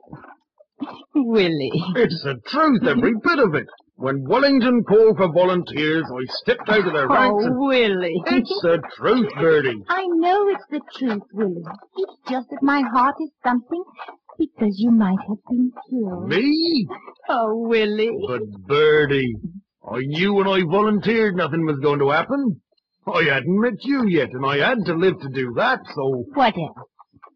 Willie. 1.16 1.72
It's 1.96 2.22
the 2.24 2.36
truth, 2.46 2.84
every 2.86 3.14
bit 3.24 3.40
of 3.40 3.56
it. 3.56 3.68
When 4.02 4.24
Wellington 4.24 4.86
called 4.88 5.18
for 5.18 5.28
volunteers, 5.34 6.06
I 6.10 6.24
stepped 6.42 6.70
out 6.70 6.88
of 6.88 6.94
their 6.94 7.10
ranks 7.10 7.44
Oh, 7.44 7.48
and... 7.48 7.60
Willie. 7.60 8.22
It's 8.28 8.62
the 8.62 8.82
truth, 8.96 9.30
Bertie. 9.36 9.84
I 9.90 10.06
know 10.08 10.48
it's 10.48 10.64
the 10.72 10.80
truth, 10.98 11.24
Willie. 11.34 11.64
It's 11.98 12.16
just 12.30 12.50
that 12.50 12.64
my 12.64 12.82
heart 12.94 13.16
is 13.22 13.30
thumping 13.44 13.84
because 14.38 14.76
you 14.78 14.92
might 14.92 15.20
have 15.28 15.44
been 15.50 15.72
killed. 15.90 16.30
Me? 16.30 16.88
Oh, 17.28 17.58
Willie. 17.68 18.18
But 18.26 18.68
Bertie, 18.68 19.36
I 19.86 20.00
knew 20.00 20.34
when 20.34 20.48
I 20.48 20.62
volunteered 20.64 21.36
nothing 21.36 21.66
was 21.66 21.80
going 21.84 22.00
to 22.00 22.10
happen. 22.12 22.62
I 23.06 23.24
hadn't 23.24 23.60
met 23.60 23.84
you 23.84 24.08
yet, 24.08 24.30
and 24.32 24.46
I 24.46 24.66
had 24.66 24.78
to 24.86 24.94
live 24.94 25.20
to 25.20 25.30
do 25.30 25.52
that, 25.58 25.80
so... 25.94 26.24
What 26.36 26.56
else? 26.56 26.88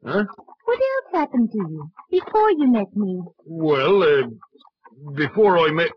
Huh? 0.05 0.23
What 0.63 0.79
else 0.79 1.13
happened 1.13 1.49
to 1.51 1.57
you 1.57 1.91
before 2.09 2.51
you 2.51 2.71
met 2.71 2.95
me? 2.95 3.21
Well, 3.45 4.01
uh, 4.01 4.27
before 5.13 5.57
I 5.59 5.71
met... 5.71 5.89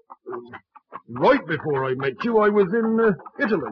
Right 1.08 1.46
before 1.46 1.84
I 1.84 1.94
met 1.94 2.24
you, 2.24 2.38
I 2.38 2.48
was 2.48 2.66
in 2.72 2.98
uh, 3.00 3.12
Italy. 3.44 3.70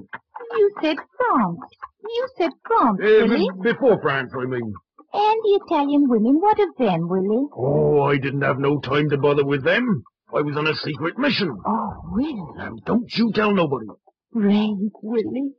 You 0.52 0.70
said 0.80 0.96
France. 1.18 1.58
You 2.02 2.28
said 2.38 2.50
France, 2.66 3.00
Uh, 3.02 3.26
Willie. 3.26 3.48
b- 3.62 3.72
before 3.72 4.00
France, 4.00 4.32
I 4.40 4.44
mean. 4.46 4.72
And 5.16 5.38
the 5.42 5.60
Italian 5.66 6.08
women, 6.08 6.40
what 6.40 6.58
of 6.60 6.68
them, 6.78 7.08
Willie? 7.08 7.46
Oh, 7.56 8.02
I 8.02 8.18
didn't 8.18 8.42
have 8.42 8.58
no 8.58 8.78
time 8.80 9.08
to 9.10 9.16
bother 9.18 9.44
with 9.44 9.64
them. 9.64 10.02
I 10.34 10.40
was 10.42 10.56
on 10.56 10.66
a 10.66 10.74
secret 10.74 11.18
mission. 11.18 11.56
Oh, 11.66 11.90
Willie. 12.12 12.42
Now, 12.56 12.72
don't 12.84 13.12
you 13.16 13.32
tell 13.32 13.54
nobody. 13.54 13.86
Brave, 14.32 14.90
Willie. 15.02 15.52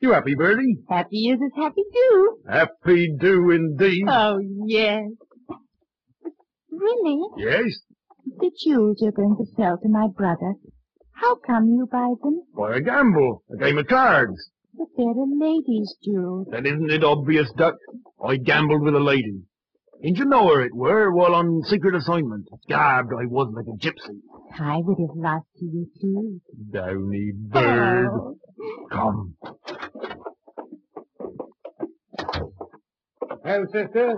You 0.00 0.12
happy, 0.12 0.34
Bertie? 0.34 0.78
Happy 0.88 1.28
is 1.28 1.34
as 1.40 1.40
is 1.46 1.52
happy 1.56 1.82
do. 1.92 2.36
Happy 2.48 3.14
do 3.18 3.50
indeed. 3.50 4.04
Oh, 4.08 4.38
yes. 4.66 5.04
Willie, 6.70 7.20
Yes, 7.38 7.80
the 8.24 8.50
jewels 8.64 8.98
you're 9.00 9.12
going 9.12 9.36
to 9.36 9.44
sell 9.56 9.78
to 9.78 9.88
my 9.88 10.06
brother, 10.16 10.54
how 11.12 11.36
come 11.36 11.66
you 11.66 11.86
buy 11.90 12.14
them? 12.22 12.42
by 12.56 12.76
a 12.76 12.80
gamble, 12.80 13.42
a 13.52 13.56
game 13.56 13.78
of 13.78 13.86
cards. 13.86 14.50
But 14.74 14.86
they're 14.96 15.08
a 15.08 15.26
lady's 15.38 15.94
jewels. 16.04 16.46
Then 16.50 16.64
isn't 16.66 16.90
it 16.90 17.04
obvious, 17.04 17.50
Duck? 17.56 17.74
I 18.24 18.36
gambled 18.36 18.82
with 18.82 18.94
a 18.94 19.00
lady. 19.00 19.42
Didn't 20.02 20.16
you 20.18 20.24
know 20.24 20.48
her 20.48 20.62
it 20.64 20.74
were 20.74 21.12
while 21.12 21.34
on 21.34 21.62
secret 21.64 21.94
assignment? 21.94 22.46
Garbed 22.70 23.12
I 23.12 23.26
was 23.26 23.52
like 23.54 23.66
a 23.66 23.76
gypsy. 23.76 24.16
I 24.58 24.78
would 24.78 24.98
have 24.98 25.14
lost 25.16 25.46
to 25.58 25.64
you, 25.66 25.86
too. 26.00 26.40
Downy 26.72 27.32
bird. 27.34 28.08
Oh. 28.10 28.36
Come. 28.90 29.34
Well, 33.44 33.64
sister. 33.72 34.14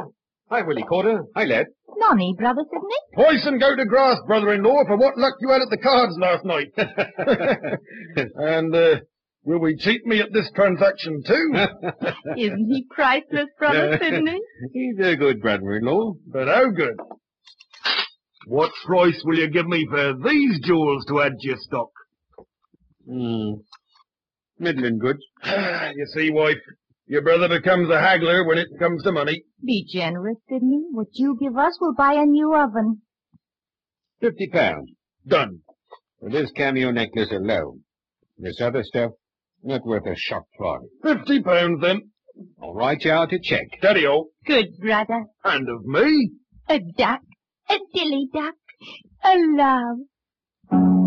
Hi, 0.50 0.62
Willie 0.62 0.84
Corder. 0.84 1.22
Hi, 1.34 1.44
lad. 1.44 1.66
Nonny, 2.08 2.34
brother 2.38 2.62
Sidney? 2.64 3.00
Hoist 3.16 3.46
and 3.46 3.60
go 3.60 3.76
to 3.76 3.84
grass, 3.84 4.18
brother-in-law, 4.26 4.84
for 4.86 4.96
what 4.96 5.16
luck 5.18 5.34
you 5.40 5.50
had 5.50 5.62
at 5.62 5.70
the 5.70 5.78
cards 5.78 6.16
last 6.18 6.44
night. 6.44 6.72
and, 8.36 8.74
uh, 8.74 9.00
will 9.44 9.58
we 9.60 9.76
cheat 9.76 10.04
me 10.06 10.20
at 10.20 10.32
this 10.32 10.50
transaction 10.54 11.22
too? 11.26 11.54
Isn't 12.36 12.66
he 12.70 12.86
priceless, 12.90 13.48
brother 13.58 13.98
Sidney? 14.02 14.38
He's 14.72 14.98
a 14.98 15.16
good 15.16 15.40
brother-in-law. 15.40 16.14
but 16.26 16.48
how 16.48 16.70
good? 16.70 16.96
What 18.46 18.72
price 18.84 19.20
will 19.24 19.38
you 19.38 19.48
give 19.48 19.66
me 19.66 19.86
for 19.88 20.14
these 20.24 20.58
jewels 20.64 21.04
to 21.06 21.20
add 21.22 21.38
to 21.38 21.46
your 21.48 21.58
stock? 21.58 21.90
Hmm. 23.08 23.52
Middling 24.58 24.98
good. 24.98 25.18
you 25.44 26.06
see, 26.14 26.30
wife, 26.30 26.58
your 27.12 27.20
brother 27.20 27.46
becomes 27.46 27.90
a 27.90 28.00
haggler 28.00 28.42
when 28.42 28.56
it 28.56 28.68
comes 28.78 29.02
to 29.02 29.12
money. 29.12 29.44
Be 29.62 29.86
generous, 29.86 30.38
Sidney. 30.48 30.80
What 30.92 31.08
you 31.12 31.36
give 31.38 31.58
us 31.58 31.76
will 31.78 31.92
buy 31.92 32.14
a 32.14 32.24
new 32.24 32.54
oven. 32.54 33.02
Fifty 34.18 34.48
pounds 34.48 34.90
Done. 35.26 35.58
for 36.18 36.30
this 36.30 36.50
cameo 36.52 36.90
necklace 36.90 37.30
alone. 37.30 37.80
This 38.38 38.62
other 38.62 38.82
stuff, 38.82 39.10
not 39.62 39.84
worth 39.84 40.06
a 40.06 40.16
shot 40.16 40.44
price. 40.56 40.88
Fifty 41.02 41.42
pounds 41.42 41.82
then. 41.82 42.00
I'll 42.62 42.72
write 42.72 43.04
you 43.04 43.10
out 43.10 43.34
a 43.34 43.38
check. 43.38 43.66
Daddy-o. 43.82 44.28
Good 44.46 44.78
brother. 44.80 45.26
And 45.44 45.68
of 45.68 45.84
me? 45.84 46.30
A 46.70 46.80
duck. 46.96 47.20
A 47.68 47.76
dilly 47.94 48.28
duck. 48.32 48.54
A 49.22 49.34
love. 49.36 51.01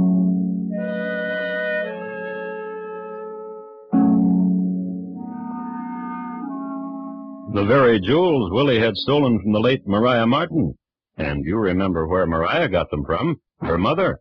The 7.55 7.63
very 7.63 8.01
jewels 8.01 8.51
Willie 8.51 8.81
had 8.81 8.97
stolen 8.97 9.39
from 9.39 9.53
the 9.53 9.61
late 9.61 9.87
Maria 9.87 10.27
Marten. 10.27 10.77
And 11.15 11.45
you 11.45 11.55
remember 11.55 12.05
where 12.05 12.27
Maria 12.27 12.67
got 12.67 12.91
them 12.91 13.05
from. 13.05 13.39
Her 13.61 13.77
mother. 13.77 14.19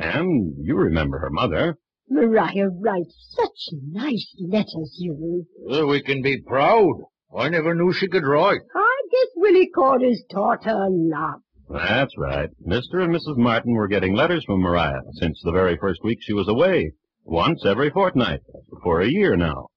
And 0.00 0.56
you 0.58 0.74
remember 0.74 1.20
her 1.20 1.30
mother. 1.30 1.78
Maria 2.10 2.68
writes 2.68 3.14
such 3.38 3.78
nice 3.92 4.34
letters, 4.40 4.96
you. 4.98 5.46
Well, 5.60 5.86
we 5.86 6.02
can 6.02 6.22
be 6.22 6.42
proud. 6.42 7.04
I 7.32 7.50
never 7.50 7.72
knew 7.72 7.92
she 7.92 8.08
could 8.08 8.26
write. 8.26 8.62
I 8.74 9.02
guess 9.12 9.28
Willie 9.36 9.70
Corder's 9.72 10.24
taught 10.28 10.64
her 10.64 10.86
a 10.86 10.90
lot. 10.90 11.38
That's 11.70 12.18
right. 12.18 12.50
Mr. 12.66 13.00
and 13.04 13.14
Mrs. 13.14 13.36
Marten 13.36 13.74
were 13.74 13.86
getting 13.86 14.14
letters 14.14 14.44
from 14.44 14.58
Maria 14.58 15.02
since 15.20 15.40
the 15.44 15.52
very 15.52 15.76
first 15.76 16.02
week 16.02 16.18
she 16.20 16.32
was 16.32 16.48
away, 16.48 16.94
once 17.22 17.64
every 17.64 17.90
fortnight, 17.90 18.40
for 18.82 19.00
a 19.00 19.08
year 19.08 19.36
now. 19.36 19.68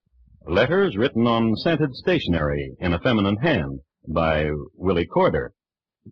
Letters 0.48 0.96
written 0.96 1.26
on 1.28 1.56
scented 1.56 1.96
stationery 1.96 2.76
in 2.80 2.94
a 2.94 3.00
feminine 3.00 3.38
hand 3.38 3.80
by 4.08 4.50
Willie 4.76 5.08
Corder. 5.08 5.54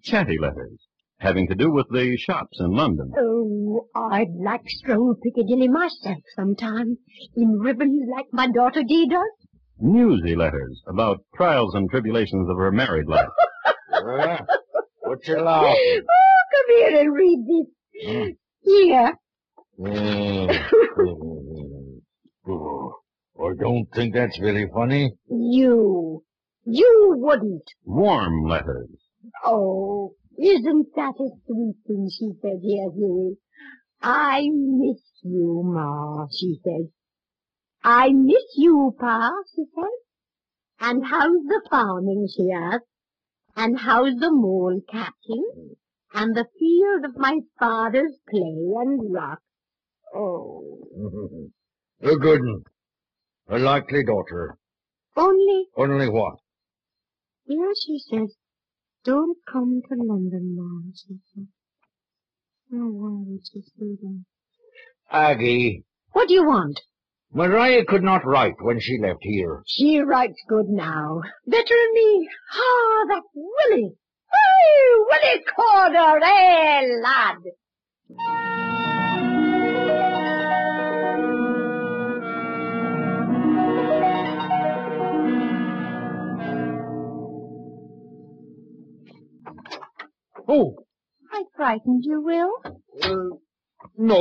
Chatty 0.01 0.39
letters, 0.39 0.87
having 1.19 1.47
to 1.47 1.53
do 1.55 1.71
with 1.71 1.85
the 1.91 2.17
shops 2.17 2.59
in 2.59 2.71
London. 2.71 3.11
Oh, 3.17 3.87
I'd 3.95 4.33
like 4.43 4.67
stroll 4.67 5.15
Piccadilly 5.21 5.67
myself 5.67 6.17
sometime, 6.35 6.97
in 7.35 7.59
ribbons 7.59 8.09
like 8.11 8.25
my 8.31 8.47
daughter 8.51 8.81
Dee 8.83 9.07
does. 9.07 9.21
Newsy 9.79 10.35
letters 10.35 10.81
about 10.87 11.19
trials 11.35 11.75
and 11.75 11.87
tribulations 11.89 12.49
of 12.49 12.57
her 12.57 12.71
married 12.71 13.07
life. 13.07 13.29
Uh, 13.93 14.37
what 15.01 15.25
you 15.27 15.39
laughing? 15.39 16.01
Oh, 16.01 16.41
come 16.51 16.67
here 16.75 16.99
and 16.99 17.13
read 17.13 17.39
this. 17.47 17.67
Hmm. 18.05 18.29
Here. 18.63 19.13
Oh, 22.45 22.99
I 23.43 23.53
don't 23.59 23.87
think 23.93 24.13
that's 24.13 24.37
very 24.37 24.69
funny. 24.73 25.13
You. 25.27 26.23
You 26.65 27.15
wouldn't. 27.17 27.69
Warm 27.83 28.47
letters. 28.47 28.89
Oh, 29.45 30.13
isn't 30.37 30.87
that 30.95 31.13
a 31.19 31.29
sweet 31.45 31.75
thing 31.85 32.09
she 32.09 32.31
said 32.41 32.59
here, 32.61 32.89
Huey? 32.95 33.35
I 34.01 34.47
miss 34.51 35.01
you, 35.23 35.61
Ma, 35.65 36.27
she 36.31 36.59
said. 36.63 36.89
I 37.83 38.09
miss 38.13 38.43
you, 38.55 38.95
Pa, 38.97 39.31
she 39.53 39.63
said. 39.75 40.87
And 40.87 41.05
how's 41.05 41.43
the 41.47 41.61
farming, 41.69 42.27
she 42.35 42.49
asked. 42.51 42.85
And 43.55 43.77
how's 43.79 44.15
the 44.15 44.31
mole 44.31 44.81
catching? 44.89 45.75
And 46.13 46.35
the 46.35 46.47
field 46.57 47.05
of 47.05 47.17
my 47.17 47.39
father's 47.59 48.17
clay 48.29 48.41
and 48.81 49.13
rock. 49.13 49.39
Oh, 50.15 50.87
a 52.01 52.15
good 52.15 52.41
one. 52.41 52.63
A 53.49 53.59
likely 53.59 54.03
daughter. 54.03 54.57
only 55.15 55.67
Only 55.75 56.09
what? 56.09 56.35
Here 57.45 57.71
she 57.85 57.99
says, 58.09 58.35
don't 59.03 59.37
come 59.51 59.81
to 59.89 59.95
London, 59.95 60.55
now, 60.57 60.91
she 60.95 61.15
says. 61.35 61.45
Oh, 62.73 62.87
why 62.87 63.23
would 63.27 63.41
she 63.51 63.61
say 63.61 63.97
that? 64.01 64.23
Aggie, 65.11 65.83
What 66.13 66.29
do 66.29 66.33
you 66.33 66.45
want? 66.45 66.79
Maria 67.33 67.83
could 67.83 68.03
not 68.03 68.25
write 68.25 68.55
when 68.61 68.79
she 68.79 68.97
left 69.01 69.19
here. 69.21 69.61
She 69.67 69.99
writes 69.99 70.41
good 70.47 70.69
now. 70.69 71.21
Better 71.45 71.63
than 71.75 71.93
me. 71.93 72.29
Ah, 72.53 73.05
that 73.09 73.23
Willie. 73.35 73.91
Hey, 74.31 74.99
Willie 75.09 75.43
Corder, 75.55 76.19
eh, 76.23 76.81
lad. 77.01 77.37
Oh, 90.47 90.75
I 91.31 91.43
frightened 91.55 92.03
you, 92.05 92.21
Will. 92.21 92.51
uh, 93.01 93.37
no. 93.97 94.17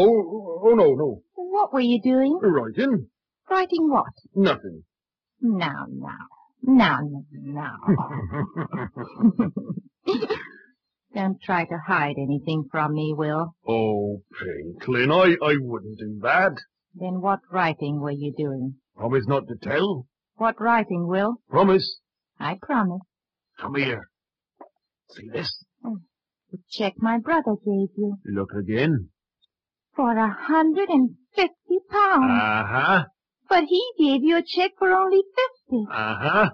Oh, 0.65 0.75
no, 0.75 0.95
no. 0.95 1.23
What 1.35 1.73
were 1.73 1.81
you 1.81 2.01
doing? 2.03 2.39
Writing? 2.43 3.09
Writing 3.51 3.91
what? 3.91 4.13
Nothing. 4.35 4.85
Now, 5.41 5.87
now. 5.91 6.27
Now, 6.63 7.01
now. 7.33 7.77
Don't 11.15 11.43
try 11.43 11.65
to 11.65 11.79
hide 11.87 12.15
anything 12.17 12.65
from 12.71 12.95
me, 12.95 13.13
Will. 13.17 13.55
Oh, 13.67 14.23
Pinklin, 14.41 15.11
I, 15.13 15.35
I 15.45 15.57
wouldn't 15.61 15.99
do 15.99 16.19
that. 16.23 16.53
Then 16.95 17.21
what 17.21 17.41
writing 17.51 18.01
were 18.01 18.11
you 18.13 18.33
doing? 18.37 18.77
Promise 18.97 19.27
not 19.27 19.49
to 19.49 19.57
tell. 19.57 20.07
What 20.37 20.61
writing, 20.61 21.07
Will? 21.07 21.35
Promise. 21.51 21.99
I 22.41 22.57
promise. 22.63 23.03
Come 23.61 23.75
here. 23.75 24.09
See 25.11 25.29
this? 25.33 25.65
The 26.53 26.59
check 26.71 26.95
my 26.99 27.19
brother 27.19 27.55
gave 27.65 27.88
you. 27.97 28.17
Look 28.27 28.51
again. 28.53 29.09
For 29.97 30.11
a 30.17 30.31
hundred 30.31 30.91
and 30.91 31.17
fifty 31.35 31.79
pounds. 31.91 32.31
Uh-huh. 32.31 33.05
but 33.49 33.65
he 33.65 33.83
gave 33.99 34.23
you 34.23 34.37
a 34.37 34.43
check 34.43 34.73
for 34.79 34.91
only 34.93 35.23
fifty. 35.35 35.85
Uh-huh. 35.91 36.51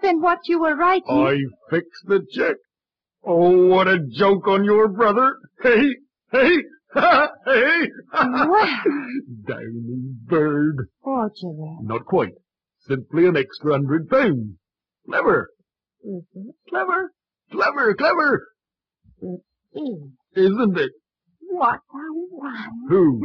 Then 0.00 0.20
what 0.22 0.38
you 0.48 0.60
were 0.60 0.74
writing? 0.74 1.04
I 1.08 1.36
fixed 1.70 2.06
the 2.06 2.26
check. 2.32 2.56
Oh, 3.24 3.66
what 3.68 3.86
a 3.88 3.98
joke 4.00 4.48
on 4.48 4.64
your 4.64 4.88
brother. 4.88 5.36
Hey, 5.62 5.96
hey, 6.32 6.56
ha, 6.92 7.28
hey. 7.46 7.88
Well. 8.12 8.66
Downy 9.46 10.14
bird. 10.26 10.88
Forgery. 11.04 11.76
Not 11.82 12.06
quite. 12.06 12.32
Simply 12.88 13.26
an 13.26 13.36
extra 13.36 13.72
hundred 13.72 14.08
pounds. 14.08 14.56
Clever. 15.06 15.50
Mm-hmm. 16.06 16.48
Clever. 16.68 17.12
Clever, 17.52 17.94
clever. 17.94 18.48
Mm. 19.22 20.12
Isn't 20.34 20.78
it? 20.78 20.90
What 21.50 21.76
a 21.76 22.12
one. 22.30 22.88
Who? 22.88 23.20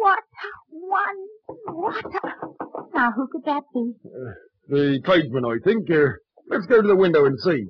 What 0.00 0.18
a 0.18 0.48
one. 0.70 1.26
What 1.66 2.04
a... 2.04 2.34
Now, 2.94 3.12
who 3.12 3.28
could 3.32 3.44
that 3.44 3.62
be? 3.72 3.92
The 4.68 5.00
tradesman, 5.04 5.44
I 5.44 5.56
think. 5.64 5.90
Uh, 5.90 6.12
let's 6.48 6.66
go 6.66 6.80
to 6.80 6.88
the 6.88 6.96
window 6.96 7.24
and 7.24 7.38
see. 7.40 7.64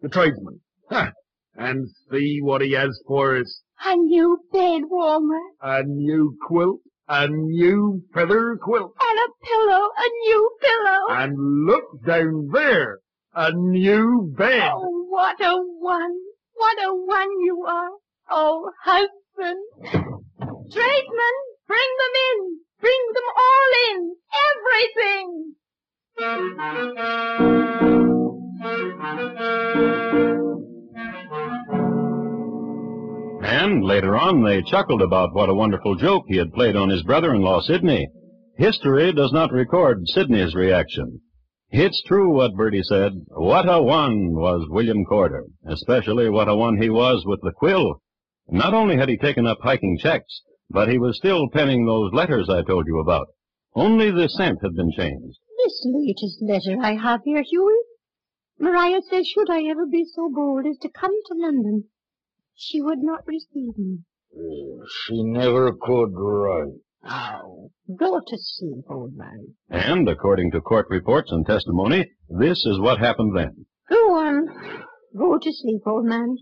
The 0.00 0.08
tradesman. 0.08 0.60
Ha! 0.90 1.12
And 1.56 1.88
see 2.10 2.40
what 2.42 2.62
he 2.62 2.72
has 2.72 3.00
for 3.06 3.38
us. 3.38 3.60
A 3.84 3.96
new 3.96 4.38
bed 4.52 4.82
warmer. 4.90 5.40
A 5.62 5.82
new 5.84 6.36
quilt. 6.46 6.80
A 7.08 7.28
new 7.28 8.02
feather 8.14 8.56
quilt. 8.60 8.92
And 9.00 9.18
a 9.18 9.28
pillow. 9.46 9.88
A 9.96 10.08
new 10.26 10.50
pillow. 10.60 11.22
And 11.22 11.66
look 11.66 11.84
down 12.06 12.48
there. 12.52 12.98
A 13.34 13.52
new 13.52 14.32
bed. 14.36 14.70
Oh, 14.74 15.03
what 15.14 15.40
a 15.40 15.54
one. 15.78 16.16
What 16.54 16.76
a 16.84 16.92
one 16.92 17.40
you 17.40 17.64
are. 17.68 17.90
Oh, 18.28 18.68
husband. 18.82 19.60
Tradesmen, 20.72 21.36
bring 21.68 21.90
them 22.00 22.14
in. 22.30 22.58
Bring 22.80 23.02
them 23.14 23.28
all 23.36 23.70
in. 23.90 24.16
Everything. 24.50 25.54
And 33.44 33.84
later 33.84 34.16
on, 34.16 34.42
they 34.42 34.62
chuckled 34.62 35.00
about 35.02 35.32
what 35.32 35.48
a 35.48 35.54
wonderful 35.54 35.94
joke 35.94 36.24
he 36.26 36.38
had 36.38 36.52
played 36.52 36.74
on 36.74 36.88
his 36.88 37.04
brother-in-law, 37.04 37.60
Sidney. 37.60 38.08
History 38.56 39.12
does 39.12 39.32
not 39.32 39.52
record 39.52 40.08
Sidney's 40.08 40.56
reaction. 40.56 41.20
It's 41.76 42.04
true 42.06 42.30
what 42.30 42.54
Bertie 42.54 42.84
said. 42.84 43.26
What 43.30 43.68
a 43.68 43.82
one 43.82 44.32
was 44.32 44.64
William 44.70 45.04
Corder, 45.04 45.42
especially 45.66 46.30
what 46.30 46.48
a 46.48 46.54
one 46.54 46.80
he 46.80 46.88
was 46.88 47.24
with 47.26 47.40
the 47.42 47.50
quill. 47.50 48.00
Not 48.48 48.74
only 48.74 48.96
had 48.96 49.08
he 49.08 49.16
taken 49.16 49.44
up 49.44 49.58
hiking 49.60 49.98
checks, 49.98 50.42
but 50.70 50.88
he 50.88 50.98
was 50.98 51.16
still 51.16 51.48
penning 51.48 51.84
those 51.84 52.12
letters 52.12 52.48
I 52.48 52.62
told 52.62 52.86
you 52.86 53.00
about. 53.00 53.26
Only 53.74 54.12
the 54.12 54.28
scent 54.28 54.60
had 54.62 54.76
been 54.76 54.92
changed. 54.96 55.36
This 55.64 55.84
latest 55.84 56.40
letter 56.40 56.80
I 56.80 56.94
have 56.94 57.22
here, 57.24 57.42
Huey. 57.42 57.74
Maria 58.60 59.00
says, 59.10 59.26
should 59.26 59.50
I 59.50 59.64
ever 59.64 59.84
be 59.84 60.04
so 60.04 60.30
bold 60.32 60.66
as 60.66 60.78
to 60.78 60.88
come 60.88 61.10
to 61.26 61.34
London, 61.34 61.86
she 62.54 62.80
would 62.80 63.00
not 63.00 63.26
receive 63.26 63.76
me. 63.76 63.98
She 65.08 65.24
never 65.24 65.72
could 65.72 66.12
write. 66.14 66.83
Oh, 67.06 67.70
go 67.98 68.18
to 68.18 68.36
sleep, 68.38 68.84
old 68.90 69.12
man. 69.14 69.54
And 69.70 70.08
according 70.08 70.50
to 70.52 70.60
court 70.60 70.86
reports 70.88 71.30
and 71.32 71.44
testimony, 71.46 72.10
this 72.28 72.64
is 72.64 72.80
what 72.80 72.98
happened 72.98 73.36
then. 73.36 73.66
Go 73.90 74.14
on. 74.14 74.46
Go 75.16 75.38
to 75.38 75.52
sleep, 75.52 75.82
old 75.86 76.06
man. 76.06 76.36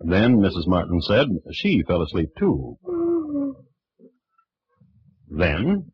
Then 0.00 0.38
Mrs. 0.38 0.66
Marten 0.66 1.00
said 1.02 1.26
she 1.52 1.82
fell 1.86 2.02
asleep 2.02 2.30
too. 2.38 2.76
Mhm. 2.84 3.52
Then 5.28 5.92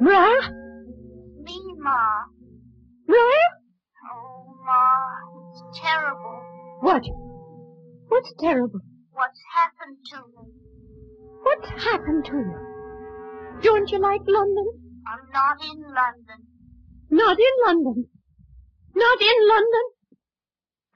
Maria? 0.00 0.50
Me, 1.40 1.58
Ma. 1.78 1.98
Maria? 3.12 3.48
Oh, 4.10 4.54
Ma, 4.64 4.80
it's 5.50 5.80
terrible 5.80 6.38
What? 6.80 7.02
What's 8.08 8.32
terrible? 8.40 8.80
what's 9.12 9.40
happened 9.54 9.98
to 10.10 10.18
me. 10.34 10.52
What's 11.42 11.68
happened 11.84 12.24
to 12.26 12.36
you? 12.48 12.58
Don't 13.62 13.90
you 13.90 13.98
like 14.00 14.22
London? 14.26 14.68
I'm 15.06 15.24
not 15.32 15.56
in 15.70 15.78
London. 15.82 16.40
Not 17.10 17.36
in 17.38 17.54
London. 17.66 18.08
Not 18.94 19.20
in 19.20 19.48
London. 19.48 19.84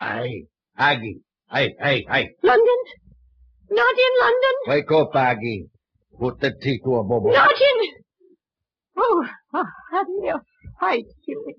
Aye, 0.00 0.42
Aggie, 0.78 1.20
Hey, 1.50 1.74
hey, 1.80 2.04
hey. 2.10 2.30
London? 2.42 2.78
Not 3.70 3.94
in 4.06 4.12
London? 4.20 4.54
Wake 4.68 4.90
up, 4.92 5.10
Aggie. 5.14 5.66
Put 6.18 6.40
the 6.40 6.52
tea 6.62 6.80
to 6.84 6.94
a 6.96 7.04
bubble. 7.04 7.32
Not 7.32 7.50
in... 7.70 7.78
Oh, 8.96 9.26
I 9.52 9.62
had 9.92 10.06
me 10.08 10.28
a 10.30 10.40
fight, 10.80 11.04
Huey. 11.24 11.54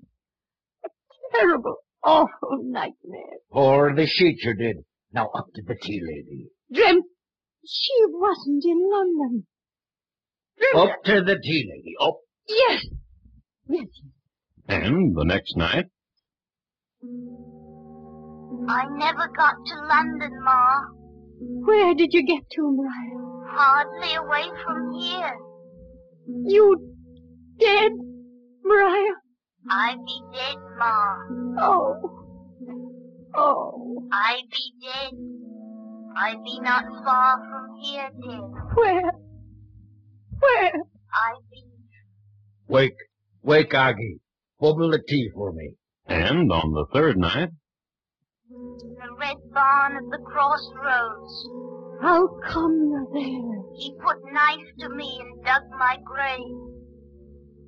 A 1.32 1.36
terrible, 1.36 1.76
awful 2.04 2.58
nightmare. 2.62 3.38
Pour 3.52 3.94
the 3.94 4.06
sheet 4.06 4.42
you 4.42 4.54
did. 4.54 4.76
Now 5.12 5.30
up 5.34 5.46
to 5.54 5.62
the 5.62 5.74
tea, 5.80 6.00
lady. 6.02 6.48
Dreamt 6.72 7.04
she 7.66 7.92
wasn't 8.08 8.64
in 8.64 8.88
London. 8.90 9.46
Dreamt... 10.58 10.90
Up 10.90 11.04
to 11.04 11.22
the 11.22 11.38
tea, 11.42 11.70
lady. 11.70 11.94
Up. 12.00 12.18
Yes. 12.48 12.86
Yes. 13.68 13.86
And 14.68 15.16
the 15.16 15.24
next 15.24 15.56
night, 15.56 15.86
I 18.68 18.84
never 18.90 19.28
got 19.36 19.54
to 19.66 19.74
London, 19.86 20.42
Ma. 20.42 20.80
Where 21.40 21.94
did 21.94 22.12
you 22.12 22.24
get 22.26 22.48
to, 22.50 22.76
Mariah? 22.76 23.46
Hardly 23.50 24.14
away 24.14 24.48
from 24.64 24.92
here. 24.92 25.36
You 26.26 26.94
dead, 27.58 27.92
Mariah? 28.64 29.16
I 29.70 29.96
be 29.96 30.22
dead, 30.32 30.56
Ma. 30.78 31.16
Oh. 31.60 32.24
Oh. 33.34 34.08
I 34.12 34.40
be 34.50 34.72
dead. 34.82 35.12
I 36.16 36.34
be 36.42 36.60
not 36.60 36.84
far 37.04 37.38
from 37.48 37.76
here, 37.80 38.10
dead. 38.22 38.40
Where? 38.74 39.12
Where? 40.40 40.72
I 41.12 41.32
be. 41.50 41.64
Wake. 42.68 42.96
Wake, 43.42 43.74
Aggie. 43.74 44.20
Bubble 44.60 44.90
the 44.90 45.00
tea 45.06 45.30
for 45.34 45.52
me. 45.52 45.74
and 46.06 46.50
on 46.50 46.72
the 46.72 46.86
third 46.92 47.16
night, 47.18 47.50
The 48.50 49.14
red 49.18 49.36
barn 49.52 49.96
at 49.96 50.08
the 50.10 50.18
crossroads. 50.24 51.48
How 52.00 52.28
come 52.50 52.74
you're 52.90 53.08
there? 53.12 53.62
He 53.76 53.92
put 54.00 54.16
knife 54.32 54.66
to 54.80 54.88
me 54.88 55.20
and 55.20 55.44
dug 55.44 55.62
my 55.78 55.96
grave 56.04 56.56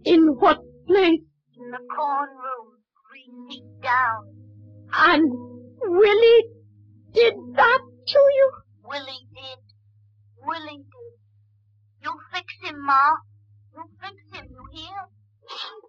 In 0.04 0.28
what 0.38 0.58
place? 0.86 1.20
In 1.60 1.70
the 1.70 1.78
corn 1.94 2.28
room, 2.30 2.80
three 3.08 3.28
feet 3.48 3.82
down. 3.82 4.34
And 4.92 5.30
Willie 5.82 6.44
did 7.12 7.34
that 7.54 7.80
to 8.06 8.18
you? 8.18 8.50
Willie 8.84 9.26
did. 9.34 9.60
Willie 10.44 10.84
did. 10.84 11.14
You 12.02 12.12
fix 12.32 12.46
him, 12.62 12.84
Ma. 12.84 13.12
You 13.74 13.84
fix 14.00 14.16
him, 14.32 14.46
you 14.50 14.64
hear? 14.72 14.98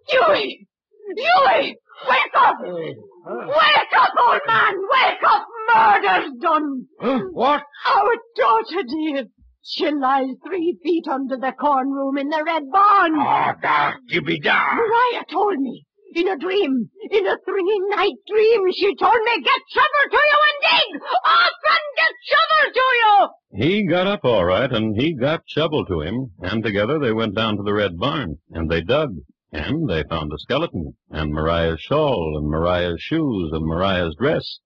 Huey! 0.08 0.68
Huey! 1.16 1.76
Wake 2.08 2.36
up! 2.36 2.56
Wake 2.60 3.94
up, 3.96 4.12
old 4.20 4.40
man! 4.46 4.74
Wake 4.90 5.22
up! 5.26 5.46
Murder's 5.68 6.32
done! 6.40 6.86
Huh? 7.00 7.20
What? 7.32 7.62
Our 7.86 8.14
daughter, 8.36 8.82
dear. 8.88 9.24
She 9.64 9.88
lies 9.92 10.34
three 10.44 10.76
feet 10.82 11.06
under 11.06 11.36
the 11.36 11.52
corn 11.52 11.92
room 11.92 12.18
in 12.18 12.30
the 12.30 12.42
red 12.44 12.68
barn. 12.72 13.12
Oh, 13.16 13.52
da, 13.62 13.92
you 14.08 14.20
be 14.20 14.40
da. 14.40 14.74
Mariah 14.74 15.24
told 15.30 15.60
me. 15.60 15.86
In 16.16 16.26
a 16.26 16.36
dream. 16.36 16.90
In 17.10 17.26
a 17.26 17.38
three-night 17.44 18.16
dream, 18.26 18.72
she 18.72 18.94
told 18.96 19.20
me, 19.24 19.40
get 19.40 19.60
shovel 19.70 20.10
to 20.10 20.16
you 20.16 20.40
and 20.48 20.62
dig! 20.62 21.02
Off 21.24 21.52
and 21.64 21.96
get 21.96 22.12
shovel 22.24 22.72
to 22.74 22.80
you! 22.80 23.28
he 23.64 23.86
got 23.86 24.08
up 24.08 24.24
all 24.24 24.44
right, 24.44 24.72
and 24.72 25.00
he 25.00 25.14
got 25.14 25.44
shovel 25.46 25.86
to 25.86 26.00
him, 26.00 26.32
and 26.40 26.64
together 26.64 26.98
they 26.98 27.12
went 27.12 27.36
down 27.36 27.56
to 27.56 27.62
the 27.62 27.72
red 27.72 27.98
barn, 27.98 28.38
and 28.50 28.68
they 28.68 28.80
dug, 28.80 29.14
and 29.52 29.88
they 29.88 30.02
found 30.02 30.32
a 30.32 30.38
skeleton, 30.38 30.96
and 31.08 31.30
Mariah's 31.32 31.80
shawl, 31.80 32.36
and 32.36 32.48
Mariah's 32.48 33.00
shoes, 33.00 33.52
and 33.52 33.64
Mariah's 33.64 34.16
dress. 34.16 34.58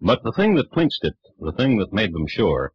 But 0.00 0.24
the 0.24 0.32
thing 0.32 0.56
that 0.56 0.72
clinched 0.72 1.04
it, 1.04 1.14
the 1.38 1.52
thing 1.52 1.78
that 1.78 1.92
made 1.92 2.12
them 2.12 2.26
sure, 2.26 2.72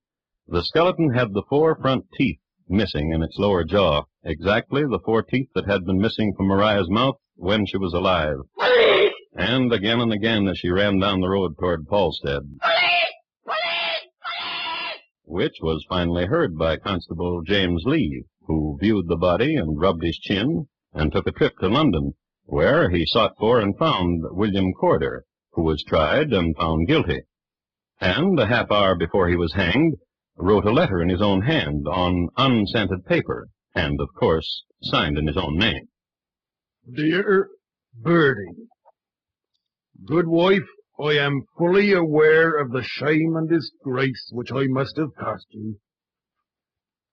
the 0.51 0.61
skeleton 0.63 1.13
had 1.13 1.33
the 1.33 1.43
four 1.47 1.77
front 1.77 2.03
teeth 2.13 2.37
missing 2.67 3.13
in 3.13 3.23
its 3.23 3.39
lower 3.39 3.63
jaw, 3.63 4.03
exactly 4.25 4.83
the 4.83 4.99
four 5.05 5.23
teeth 5.23 5.47
that 5.55 5.65
had 5.65 5.85
been 5.85 5.97
missing 5.97 6.33
from 6.35 6.47
Mariah's 6.47 6.89
mouth 6.89 7.15
when 7.37 7.65
she 7.65 7.77
was 7.77 7.93
alive. 7.93 8.35
Police! 8.59 9.13
And 9.33 9.71
again 9.71 10.01
and 10.01 10.11
again 10.11 10.49
as 10.49 10.57
she 10.57 10.69
ran 10.69 10.99
down 10.99 11.21
the 11.21 11.29
road 11.29 11.57
toward 11.57 11.87
Polstead, 11.87 12.41
Police! 12.59 13.13
Police! 13.45 14.09
Police! 14.25 15.01
which 15.23 15.55
was 15.61 15.85
finally 15.87 16.25
heard 16.25 16.57
by 16.57 16.75
Constable 16.75 17.41
James 17.43 17.83
Lee, 17.85 18.25
who 18.45 18.77
viewed 18.81 19.07
the 19.07 19.15
body 19.15 19.55
and 19.55 19.79
rubbed 19.79 20.03
his 20.03 20.17
chin 20.17 20.67
and 20.93 21.13
took 21.13 21.27
a 21.27 21.31
trip 21.31 21.57
to 21.59 21.69
London, 21.69 22.15
where 22.43 22.89
he 22.89 23.05
sought 23.05 23.37
for 23.39 23.61
and 23.61 23.77
found 23.77 24.21
William 24.31 24.73
Corder, 24.73 25.23
who 25.53 25.63
was 25.63 25.81
tried 25.81 26.33
and 26.33 26.57
found 26.57 26.89
guilty. 26.89 27.21
And 28.01 28.37
a 28.37 28.47
half 28.47 28.69
hour 28.69 28.95
before 28.95 29.29
he 29.29 29.37
was 29.37 29.53
hanged, 29.53 29.95
wrote 30.41 30.65
a 30.65 30.71
letter 30.71 31.01
in 31.01 31.09
his 31.09 31.21
own 31.21 31.43
hand 31.43 31.87
on 31.87 32.29
unscented 32.35 33.05
paper, 33.05 33.47
and 33.75 33.99
of 34.01 34.09
course 34.17 34.63
signed 34.81 35.17
in 35.17 35.27
his 35.27 35.37
own 35.37 35.57
name. 35.57 35.87
Dear 36.91 37.47
Birdie, 37.93 38.67
good 40.05 40.27
wife, 40.27 40.67
I 40.99 41.13
am 41.13 41.43
fully 41.57 41.93
aware 41.93 42.57
of 42.59 42.71
the 42.71 42.83
shame 42.83 43.35
and 43.35 43.47
disgrace 43.47 44.29
which 44.31 44.51
I 44.51 44.65
must 44.67 44.97
have 44.97 45.15
cost 45.15 45.45
you. 45.51 45.79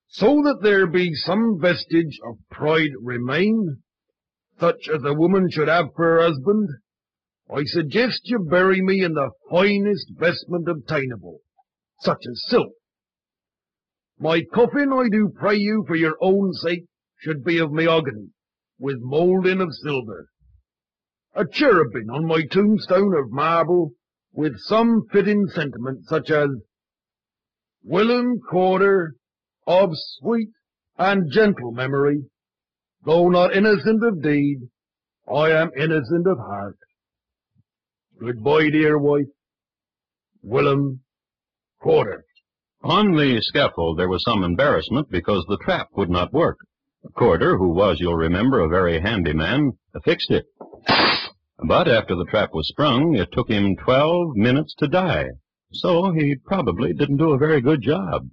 So 0.09 0.43
that 0.43 0.63
there 0.63 0.87
be 0.87 1.15
some 1.15 1.61
vestige 1.61 2.19
of 2.25 2.39
pride 2.51 2.93
remain, 2.99 3.83
such 4.59 4.89
as 4.89 5.05
a 5.05 5.13
woman 5.13 5.51
should 5.51 5.69
have 5.69 5.89
for 5.95 6.05
her 6.05 6.23
husband, 6.23 6.71
I 7.55 7.65
suggest 7.65 8.23
you 8.25 8.39
bury 8.41 8.83
me 8.83 9.03
in 9.03 9.13
the 9.13 9.31
finest 9.51 10.13
vestment 10.19 10.69
obtainable, 10.69 11.41
such 12.01 12.23
as 12.31 12.43
silk. 12.49 12.73
My 14.21 14.43
coffin, 14.53 14.93
I 14.93 15.09
do 15.09 15.33
pray 15.35 15.57
you, 15.57 15.85
for 15.87 15.95
your 15.95 16.17
own 16.21 16.53
sake, 16.53 16.85
should 17.17 17.45
be 17.45 17.59
of 17.59 17.73
mahogany, 17.73 18.31
with 18.79 18.97
moulding 19.01 19.61
of 19.61 19.73
silver. 19.73 20.29
A 21.35 21.47
cherubin 21.47 22.11
on 22.11 22.27
my 22.27 22.43
tombstone 22.43 23.15
of 23.17 23.31
marble, 23.31 23.93
with 24.33 24.59
some 24.59 25.03
fitting 25.13 25.47
sentiment, 25.47 26.07
such 26.07 26.31
as, 26.31 26.49
William 27.85 28.41
Corder, 28.51 29.15
of 29.67 29.91
sweet 29.93 30.51
and 30.99 31.31
gentle 31.31 31.71
memory, 31.71 32.25
though 33.05 33.29
not 33.29 33.55
innocent 33.55 34.05
of 34.05 34.23
deed, 34.23 34.69
I 35.33 35.51
am 35.51 35.71
innocent 35.77 36.27
of 36.27 36.39
heart. 36.39 36.79
Good 38.19 38.37
Goodbye, 38.37 38.71
dear 38.71 38.99
wife. 38.99 39.27
Willem 40.43 41.03
Corder. 41.81 42.25
On 42.83 43.17
the 43.17 43.41
scaffold 43.41 43.99
there 43.99 44.09
was 44.09 44.23
some 44.23 44.45
embarrassment 44.45 45.11
because 45.11 45.45
the 45.49 45.59
trap 45.59 45.89
would 45.97 46.09
not 46.09 46.33
work. 46.33 46.59
Corder, 47.17 47.57
who 47.59 47.71
was, 47.71 47.99
you'll 48.01 48.15
remember, 48.15 48.61
a 48.61 48.69
very 48.69 49.01
handy 49.01 49.33
man, 49.33 49.73
fixed 50.05 50.31
it. 50.31 50.47
But 51.59 51.89
after 51.89 52.15
the 52.15 52.27
trap 52.27 52.51
was 52.55 52.69
sprung, 52.69 53.17
it 53.17 53.33
took 53.33 53.49
him 53.49 53.77
twelve 53.77 54.37
minutes 54.37 54.75
to 54.79 54.87
die. 54.87 55.27
So 55.73 56.13
he 56.13 56.37
probably 56.37 56.93
didn't 56.93 57.17
do 57.17 57.33
a 57.33 57.39
very 57.39 57.61
good 57.61 57.83
job. 57.83 58.29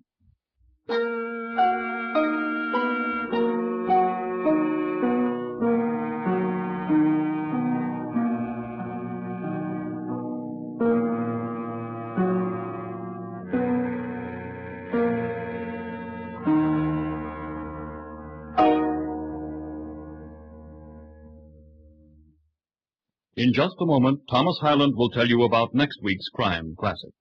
Just 23.55 23.77
a 23.79 23.85
moment, 23.85 24.19
Thomas 24.29 24.57
Hyland 24.59 24.97
will 24.97 25.09
tell 25.09 25.29
you 25.29 25.43
about 25.43 25.73
next 25.73 26.03
week's 26.03 26.27
crime 26.27 26.75
classic. 26.77 27.11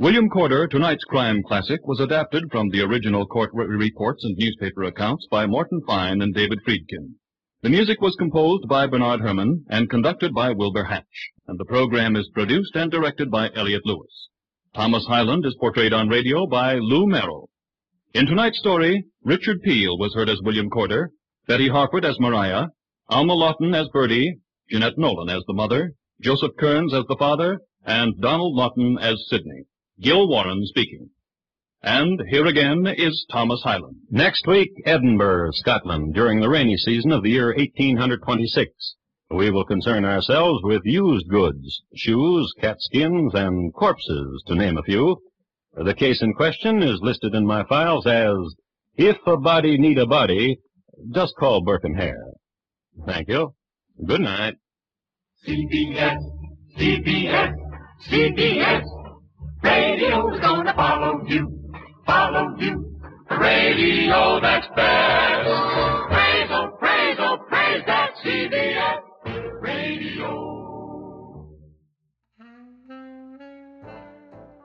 William 0.00 0.28
Corder, 0.28 0.66
tonight's 0.66 1.04
crime 1.04 1.44
classic, 1.46 1.78
was 1.86 2.00
adapted 2.00 2.50
from 2.50 2.70
the 2.70 2.80
original 2.80 3.24
court 3.24 3.50
re- 3.52 3.66
reports 3.66 4.24
and 4.24 4.36
newspaper 4.36 4.82
accounts 4.82 5.28
by 5.30 5.46
Morton 5.46 5.80
Fine 5.86 6.22
and 6.22 6.34
David 6.34 6.58
Friedkin. 6.66 7.14
The 7.62 7.68
music 7.68 8.00
was 8.00 8.16
composed 8.16 8.66
by 8.66 8.88
Bernard 8.88 9.20
Herrmann 9.20 9.64
and 9.70 9.88
conducted 9.88 10.34
by 10.34 10.50
Wilbur 10.50 10.82
Hatch, 10.82 11.30
and 11.46 11.56
the 11.56 11.64
program 11.66 12.16
is 12.16 12.28
produced 12.34 12.74
and 12.74 12.90
directed 12.90 13.30
by 13.30 13.48
Elliott 13.54 13.86
Lewis. 13.86 14.30
Thomas 14.74 15.06
Hyland 15.06 15.46
is 15.46 15.56
portrayed 15.60 15.92
on 15.92 16.08
radio 16.08 16.48
by 16.48 16.74
Lou 16.74 17.06
Merrill. 17.06 17.48
In 18.12 18.26
tonight's 18.26 18.58
story, 18.58 19.04
Richard 19.22 19.62
Peel 19.62 19.96
was 19.98 20.14
heard 20.14 20.28
as 20.28 20.42
William 20.42 20.68
Corder, 20.68 21.10
Betty 21.46 21.68
Harford 21.68 22.04
as 22.04 22.18
Maria, 22.18 22.70
Alma 23.08 23.34
Lawton 23.34 23.72
as 23.72 23.86
Bertie, 23.92 24.40
Jeanette 24.70 24.98
Nolan 24.98 25.28
as 25.28 25.44
the 25.46 25.52
mother, 25.52 25.92
Joseph 26.20 26.56
Kearns 26.58 26.94
as 26.94 27.04
the 27.08 27.16
father, 27.16 27.60
and 27.84 28.20
Donald 28.20 28.54
Lawton 28.54 28.98
as 28.98 29.26
Sidney. 29.28 29.64
Gil 30.00 30.28
Warren 30.28 30.64
speaking. 30.66 31.10
And 31.82 32.22
here 32.30 32.46
again 32.46 32.86
is 32.86 33.26
Thomas 33.30 33.60
Hyland. 33.62 33.96
Next 34.10 34.46
week, 34.46 34.70
Edinburgh, 34.86 35.50
Scotland, 35.52 36.14
during 36.14 36.40
the 36.40 36.48
rainy 36.48 36.78
season 36.78 37.12
of 37.12 37.22
the 37.22 37.30
year 37.30 37.48
1826. 37.48 38.96
We 39.30 39.50
will 39.50 39.64
concern 39.64 40.04
ourselves 40.04 40.60
with 40.62 40.82
used 40.84 41.28
goods, 41.28 41.82
shoes, 41.94 42.52
cat 42.58 42.76
skins, 42.80 43.34
and 43.34 43.72
corpses, 43.74 44.42
to 44.46 44.54
name 44.54 44.78
a 44.78 44.82
few. 44.82 45.18
The 45.76 45.94
case 45.94 46.22
in 46.22 46.32
question 46.32 46.82
is 46.82 47.00
listed 47.02 47.34
in 47.34 47.46
my 47.46 47.64
files 47.64 48.06
as 48.06 48.36
If 48.96 49.18
a 49.26 49.36
Body 49.36 49.76
Need 49.76 49.98
a 49.98 50.06
Body, 50.06 50.60
Just 51.12 51.34
Call 51.36 51.62
Burke 51.62 51.84
and 51.84 51.96
Hare. 51.96 52.32
Thank 53.06 53.28
you. 53.28 53.54
Good 54.02 54.22
night. 54.22 54.56
CBS, 55.46 56.18
CBS, 56.76 57.54
CBS. 58.08 58.82
Radio's 59.62 60.40
gonna 60.40 60.74
follow 60.74 61.24
you, 61.26 61.72
follow 62.04 62.56
you. 62.58 62.90
Radio 63.30 64.40
that's 64.40 64.66
best. 64.74 65.48
Praise, 66.10 66.48
oh, 66.50 66.76
praise, 66.78 67.16
oh, 67.20 67.38
praise 67.48 67.82
that 67.86 68.10
CBS 68.24 69.00
radio. 69.60 71.46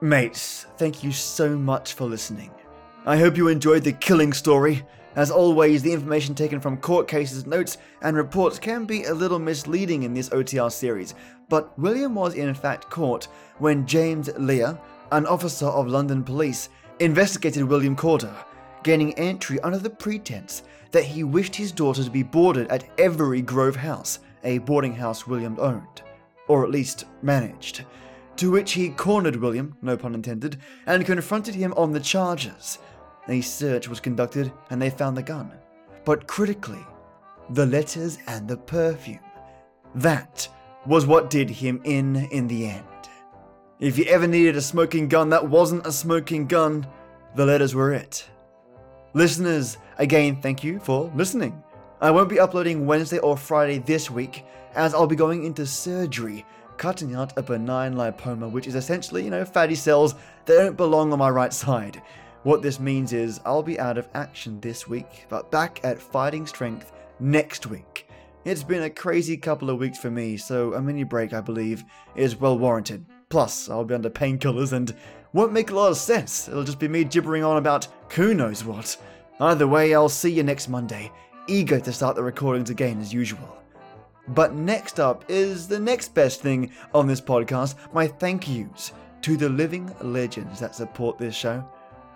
Mates, 0.01 0.65
thank 0.77 1.03
you 1.03 1.11
so 1.11 1.55
much 1.55 1.93
for 1.93 2.05
listening. 2.05 2.51
I 3.05 3.17
hope 3.17 3.37
you 3.37 3.47
enjoyed 3.47 3.83
the 3.83 3.93
killing 3.93 4.33
story. 4.33 4.83
As 5.19 5.31
always, 5.31 5.83
the 5.83 5.91
information 5.91 6.33
taken 6.33 6.61
from 6.61 6.77
court 6.77 7.05
cases, 7.05 7.45
notes, 7.45 7.77
and 8.01 8.15
reports 8.15 8.57
can 8.57 8.85
be 8.85 9.03
a 9.03 9.13
little 9.13 9.37
misleading 9.37 10.03
in 10.03 10.13
this 10.13 10.29
OTR 10.29 10.71
series, 10.71 11.13
but 11.49 11.77
William 11.77 12.15
was 12.15 12.35
in 12.35 12.53
fact 12.53 12.89
caught 12.89 13.25
when 13.57 13.85
James 13.85 14.29
Lea, 14.37 14.77
an 15.11 15.25
officer 15.25 15.65
of 15.65 15.89
London 15.89 16.23
Police, 16.23 16.69
investigated 16.99 17.65
William 17.65 17.97
Corder, 17.97 18.33
gaining 18.83 19.13
entry 19.15 19.59
under 19.59 19.77
the 19.77 19.89
pretense 19.89 20.63
that 20.91 21.03
he 21.03 21.25
wished 21.25 21.53
his 21.53 21.73
daughter 21.73 22.01
to 22.01 22.09
be 22.09 22.23
boarded 22.23 22.69
at 22.69 22.89
Every 22.97 23.41
Grove 23.41 23.75
House, 23.75 24.19
a 24.45 24.59
boarding 24.59 24.95
house 24.95 25.27
William 25.27 25.57
owned, 25.59 26.01
or 26.47 26.63
at 26.63 26.71
least 26.71 27.03
managed. 27.21 27.83
To 28.37 28.51
which 28.51 28.71
he 28.71 28.87
cornered 28.91 29.35
William, 29.35 29.75
no 29.81 29.97
pun 29.97 30.15
intended, 30.15 30.61
and 30.85 31.05
confronted 31.05 31.55
him 31.55 31.73
on 31.75 31.91
the 31.91 31.99
charges. 31.99 32.79
A 33.29 33.41
search 33.41 33.87
was 33.87 33.99
conducted 33.99 34.51
and 34.69 34.81
they 34.81 34.89
found 34.89 35.15
the 35.15 35.23
gun. 35.23 35.51
But 36.03 36.27
critically, 36.27 36.85
the 37.51 37.65
letters 37.65 38.17
and 38.27 38.47
the 38.47 38.57
perfume. 38.57 39.19
That 39.95 40.47
was 40.85 41.05
what 41.05 41.29
did 41.29 41.49
him 41.49 41.79
in 41.83 42.15
in 42.31 42.47
the 42.47 42.67
end. 42.67 42.85
If 43.79 43.97
you 43.97 44.05
ever 44.05 44.27
needed 44.27 44.55
a 44.57 44.61
smoking 44.61 45.07
gun 45.07 45.29
that 45.29 45.47
wasn't 45.47 45.85
a 45.85 45.91
smoking 45.91 46.47
gun, 46.47 46.85
the 47.35 47.45
letters 47.45 47.75
were 47.75 47.93
it. 47.93 48.27
Listeners, 49.13 49.77
again, 49.97 50.41
thank 50.41 50.63
you 50.63 50.79
for 50.79 51.11
listening. 51.15 51.63
I 52.01 52.11
won't 52.11 52.29
be 52.29 52.39
uploading 52.39 52.85
Wednesday 52.85 53.19
or 53.19 53.37
Friday 53.37 53.77
this 53.77 54.09
week, 54.09 54.43
as 54.73 54.93
I'll 54.93 55.07
be 55.07 55.15
going 55.15 55.45
into 55.45 55.65
surgery, 55.65 56.45
cutting 56.77 57.13
out 57.13 57.37
a 57.37 57.43
benign 57.43 57.93
lipoma, 57.95 58.51
which 58.51 58.67
is 58.67 58.75
essentially, 58.75 59.23
you 59.23 59.29
know, 59.29 59.45
fatty 59.45 59.75
cells 59.75 60.15
that 60.45 60.55
don't 60.55 60.77
belong 60.77 61.11
on 61.13 61.19
my 61.19 61.29
right 61.29 61.53
side. 61.53 62.01
What 62.43 62.61
this 62.61 62.79
means 62.79 63.11
is 63.11 63.41
I'll 63.45 63.63
be 63.63 63.79
out 63.79 63.97
of 63.97 64.07
action 64.13 64.61
this 64.61 64.87
week, 64.87 65.25
but 65.27 65.51
back 65.51 65.81
at 65.83 65.99
fighting 65.99 66.47
strength 66.47 66.93
next 67.19 67.67
week. 67.67 68.07
It's 68.45 68.63
been 68.63 68.83
a 68.83 68.89
crazy 68.89 69.35
couple 69.35 69.69
of 69.69 69.79
weeks 69.79 69.97
for 69.97 70.09
me, 70.09 70.37
so 70.37 70.73
a 70.73 70.81
mini 70.81 71.03
break, 71.03 71.33
I 71.33 71.41
believe, 71.41 71.83
is 72.15 72.39
well 72.39 72.57
warranted. 72.57 73.05
Plus, 73.27 73.69
I'll 73.69 73.83
be 73.83 73.93
under 73.93 74.09
painkillers 74.09 74.71
and 74.71 74.95
won't 75.33 75.51
make 75.51 75.69
a 75.69 75.75
lot 75.75 75.91
of 75.91 75.97
sense. 75.97 76.47
It'll 76.47 76.63
just 76.63 76.79
be 76.79 76.87
me 76.87 77.03
gibbering 77.03 77.43
on 77.43 77.57
about 77.57 77.89
who 78.13 78.33
knows 78.33 78.63
what. 78.63 78.95
Either 79.41 79.67
way, 79.67 79.93
I'll 79.93 80.07
see 80.07 80.31
you 80.31 80.43
next 80.43 80.69
Monday, 80.69 81.11
eager 81.47 81.81
to 81.81 81.91
start 81.91 82.15
the 82.15 82.23
recordings 82.23 82.69
again 82.69 83.01
as 83.01 83.13
usual. 83.13 83.57
But 84.29 84.53
next 84.53 84.99
up 84.99 85.25
is 85.27 85.67
the 85.67 85.79
next 85.79 86.13
best 86.13 86.41
thing 86.41 86.71
on 86.93 87.05
this 87.05 87.21
podcast 87.21 87.75
my 87.93 88.07
thank 88.07 88.47
yous 88.47 88.93
to 89.23 89.35
the 89.35 89.49
living 89.49 89.93
legends 90.01 90.59
that 90.61 90.75
support 90.75 91.17
this 91.17 91.35
show, 91.35 91.67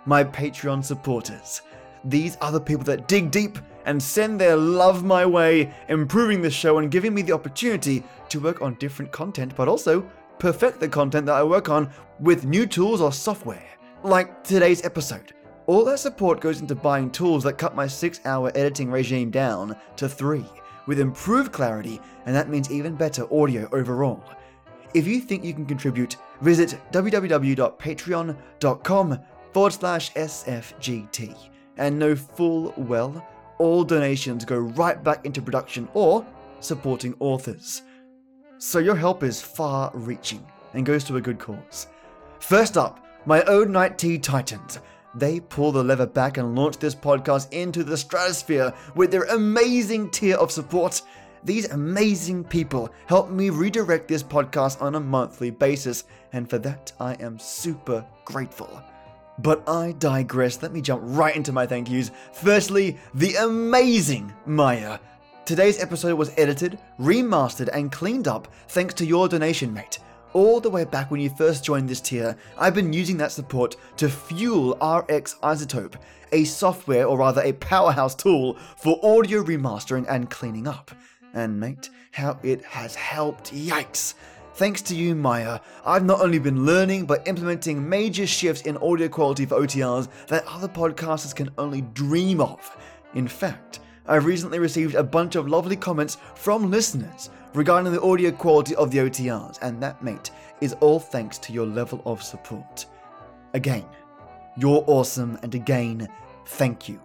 my 0.06 0.24
Patreon 0.24 0.84
supporters. 0.84 1.62
These 2.06 2.38
are 2.42 2.52
the 2.52 2.60
people 2.60 2.84
that 2.86 3.08
dig 3.08 3.32
deep 3.32 3.58
and 3.86 4.02
send 4.02 4.40
their 4.40 4.56
love 4.56 5.04
my 5.04 5.26
way, 5.26 5.74
improving 5.90 6.42
the 6.42 6.52
show 6.52 6.80
and 6.80 6.92
giving 6.92 7.14
me 7.14 7.22
the 7.22 7.34
opportunity 7.34 8.04
to 8.30 8.40
work 8.40 8.62
on 8.62 8.76
different 8.76 9.12
content, 9.12 9.54
but 9.56 9.68
also 9.68 10.02
perfect 10.40 10.80
the 10.80 10.88
content 10.88 11.26
that 11.26 11.36
I 11.36 11.44
work 11.44 11.70
on 11.70 11.90
with 12.20 12.46
new 12.46 12.66
tools 12.66 13.02
or 13.02 13.12
software, 13.12 13.68
like 14.04 14.44
today's 14.44 14.86
episode. 14.86 15.34
All 15.66 15.86
that 15.86 16.00
support 16.00 16.42
goes 16.42 16.60
into 16.60 16.76
buying 16.76 17.10
tools 17.10 17.44
that 17.44 17.58
cut 17.58 17.74
my 17.76 17.88
six 17.88 18.20
hour 18.26 18.52
editing 18.54 18.92
regime 18.92 19.32
down 19.32 19.78
to 19.96 20.10
three, 20.10 20.46
with 20.88 21.00
improved 21.00 21.54
clarity, 21.54 22.02
and 22.26 22.36
that 22.36 22.50
means 22.50 22.70
even 22.70 22.96
better 22.96 23.34
audio 23.34 23.70
overall. 23.72 24.22
If 24.94 25.08
you 25.08 25.22
think 25.22 25.46
you 25.46 25.54
can 25.54 25.66
contribute, 25.66 26.18
visit 26.42 26.78
www.patreon.com 26.92 29.20
forward 29.54 29.74
slash 29.74 30.12
SFGT 30.14 31.36
and 31.78 31.98
know 31.98 32.16
full 32.16 32.74
well 32.78 33.26
all 33.60 33.84
donations 33.84 34.46
go 34.46 34.58
right 34.58 35.04
back 35.04 35.26
into 35.26 35.42
production 35.42 35.88
or 35.94 36.26
supporting 36.60 37.16
authors. 37.20 37.84
So 38.58 38.80
your 38.80 38.96
help 38.96 39.24
is 39.24 39.42
far 39.42 39.92
reaching 39.94 40.46
and 40.74 40.86
goes 40.86 41.04
to 41.06 41.18
a 41.18 41.22
good 41.22 41.40
cause. 41.40 41.88
First 42.40 42.78
up, 42.78 43.06
my 43.26 43.44
own 43.44 43.72
Night 43.72 43.98
Tea 43.98 44.18
Titans. 44.18 44.80
They 45.16 45.40
pull 45.40 45.72
the 45.72 45.84
lever 45.84 46.08
back 46.08 46.38
and 46.38 46.56
launch 46.56 46.78
this 46.78 46.96
podcast 46.96 47.54
into 47.54 47.84
the 47.84 47.96
stratosphere 47.96 48.74
with 48.96 49.12
their 49.12 49.24
amazing 49.24 50.10
tier 50.10 50.36
of 50.38 50.52
support. 50.52 51.02
These 51.44 51.70
amazing 51.70 52.46
people 52.46 52.90
help 53.06 53.30
me 53.30 53.50
redirect 53.50 54.08
this 54.08 54.24
podcast 54.24 54.82
on 54.82 54.96
a 54.96 55.00
monthly 55.00 55.52
basis, 55.52 56.06
and 56.32 56.50
for 56.50 56.58
that 56.60 56.92
I 57.00 57.14
am 57.16 57.38
super 57.38 58.06
grateful. 58.26 58.82
But 59.40 59.68
I 59.68 59.94
digress. 59.94 60.62
Let 60.62 60.74
me 60.74 60.82
jump 60.82 61.02
right 61.06 61.36
into 61.36 61.52
my 61.52 61.66
thank 61.66 61.90
yous. 61.90 62.12
Firstly, 62.34 62.98
the 63.14 63.36
amazing 63.36 64.34
Mayah. 64.48 65.00
Today's 65.46 65.82
episode 65.82 66.18
was 66.18 66.32
edited, 66.38 66.80
remastered, 67.00 67.70
and 67.74 67.92
cleaned 67.92 68.28
up 68.28 68.48
thanks 68.70 68.94
to 68.96 69.06
your 69.06 69.28
donation, 69.28 69.74
mate. 69.74 70.00
All 70.34 70.60
the 70.60 70.70
way 70.70 70.84
back 70.86 71.12
when 71.12 71.20
you 71.20 71.30
first 71.30 71.64
joined 71.64 71.90
this 71.90 72.02
tier, 72.02 72.38
I've 72.58 72.74
been 72.74 72.94
using 72.94 73.18
that 73.18 73.32
support 73.32 73.76
to 73.98 74.10
fuel 74.10 74.72
RX 74.76 75.36
iZotope, 75.44 75.96
a 76.32 76.44
software 76.44 77.06
or 77.06 77.18
rather 77.18 77.42
a 77.42 77.54
powerhouse 77.54 78.16
tool 78.16 78.58
for 78.78 79.00
audio 79.04 79.44
remastering 79.44 80.06
and 80.10 80.30
cleaning 80.30 80.68
up. 80.68 80.92
And 81.34 81.60
mate, 81.60 81.90
how 82.12 82.40
it 82.42 82.64
has 82.64 82.96
helped, 82.96 83.54
yikes! 83.54 84.14
Thanks 84.56 84.84
to 84.84 84.96
you, 84.96 85.16
Mayah, 85.16 85.62
I've 85.84 86.06
not 86.06 86.22
only 86.22 86.38
been 86.38 86.64
learning 86.64 87.06
but 87.06 87.28
implementing 87.28 87.90
major 87.90 88.28
shifts 88.28 88.62
in 88.62 88.78
audio 88.78 89.10
quality 89.10 89.48
for 89.48 89.60
OTRs 89.60 90.08
that 90.28 90.46
other 90.46 90.68
podcasters 90.68 91.36
can 91.36 91.50
only 91.58 91.82
dream 91.82 92.40
of. 92.40 92.78
In 93.16 93.28
fact, 93.28 93.80
I've 94.06 94.26
recently 94.26 94.60
received 94.60 94.94
a 94.94 95.04
bunch 95.04 95.36
of 95.36 95.48
lovely 95.48 95.76
comments 95.76 96.18
from 96.36 96.70
listeners 96.70 97.32
regarding 97.56 97.92
the 97.92 98.02
audio 98.02 98.30
quality 98.32 98.76
of 98.76 98.92
the 98.92 99.00
OTRs, 99.00 99.58
and 99.64 99.82
that, 99.82 100.04
mate, 100.04 100.30
is 100.62 100.74
all 100.82 101.00
thanks 101.00 101.40
to 101.40 101.54
your 101.54 101.66
level 101.66 102.04
of 102.06 102.22
support. 102.22 102.86
Again, 103.56 103.86
you're 104.56 104.84
awesome, 104.86 105.40
and 105.42 105.56
again, 105.56 106.08
thank 106.46 106.88
you. 106.88 107.02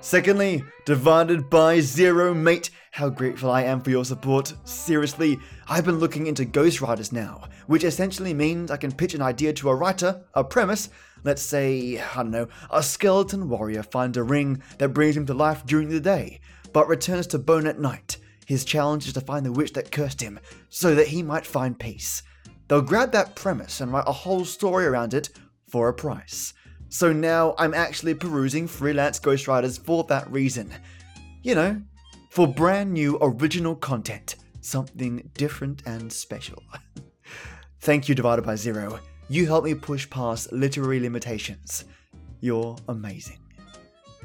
Secondly, 0.00 0.62
divided 0.84 1.50
by 1.50 1.80
zero, 1.80 2.32
mate. 2.32 2.70
How 2.92 3.08
grateful 3.08 3.50
I 3.50 3.62
am 3.62 3.80
for 3.80 3.90
your 3.90 4.04
support. 4.04 4.54
Seriously, 4.64 5.38
I've 5.68 5.84
been 5.84 5.98
looking 5.98 6.28
into 6.28 6.44
ghostwriters 6.44 7.12
now, 7.12 7.48
which 7.66 7.82
essentially 7.82 8.32
means 8.32 8.70
I 8.70 8.76
can 8.76 8.92
pitch 8.92 9.14
an 9.14 9.20
idea 9.20 9.52
to 9.54 9.68
a 9.68 9.74
writer, 9.74 10.24
a 10.34 10.44
premise. 10.44 10.88
Let's 11.24 11.42
say, 11.42 11.98
I 11.98 12.22
don't 12.22 12.30
know, 12.30 12.48
a 12.70 12.82
skeleton 12.82 13.48
warrior 13.48 13.82
finds 13.82 14.16
a 14.16 14.22
ring 14.22 14.62
that 14.78 14.94
brings 14.94 15.16
him 15.16 15.26
to 15.26 15.34
life 15.34 15.66
during 15.66 15.88
the 15.88 16.00
day, 16.00 16.40
but 16.72 16.88
returns 16.88 17.26
to 17.28 17.38
bone 17.38 17.66
at 17.66 17.80
night. 17.80 18.18
His 18.46 18.64
challenge 18.64 19.08
is 19.08 19.14
to 19.14 19.20
find 19.20 19.44
the 19.44 19.52
witch 19.52 19.72
that 19.72 19.90
cursed 19.90 20.20
him, 20.20 20.38
so 20.68 20.94
that 20.94 21.08
he 21.08 21.22
might 21.22 21.44
find 21.44 21.78
peace. 21.78 22.22
They'll 22.68 22.80
grab 22.80 23.12
that 23.12 23.34
premise 23.34 23.80
and 23.80 23.92
write 23.92 24.04
a 24.06 24.12
whole 24.12 24.44
story 24.44 24.86
around 24.86 25.14
it 25.14 25.30
for 25.68 25.88
a 25.88 25.94
price. 25.94 26.54
So 26.96 27.12
now 27.12 27.54
I'm 27.58 27.74
actually 27.74 28.14
perusing 28.14 28.66
freelance 28.66 29.20
ghostwriters 29.20 29.78
for 29.78 30.04
that 30.04 30.32
reason. 30.32 30.72
You 31.42 31.54
know, 31.54 31.82
for 32.30 32.48
brand 32.48 32.94
new 32.94 33.18
original 33.20 33.76
content, 33.76 34.36
something 34.62 35.28
different 35.34 35.82
and 35.84 36.10
special. 36.10 36.62
Thank 37.80 38.08
you, 38.08 38.14
Divided 38.14 38.46
by 38.46 38.56
Zero. 38.56 38.98
You 39.28 39.44
help 39.44 39.64
me 39.64 39.74
push 39.74 40.08
past 40.08 40.50
literary 40.52 40.98
limitations. 40.98 41.84
You're 42.40 42.76
amazing. 42.88 43.40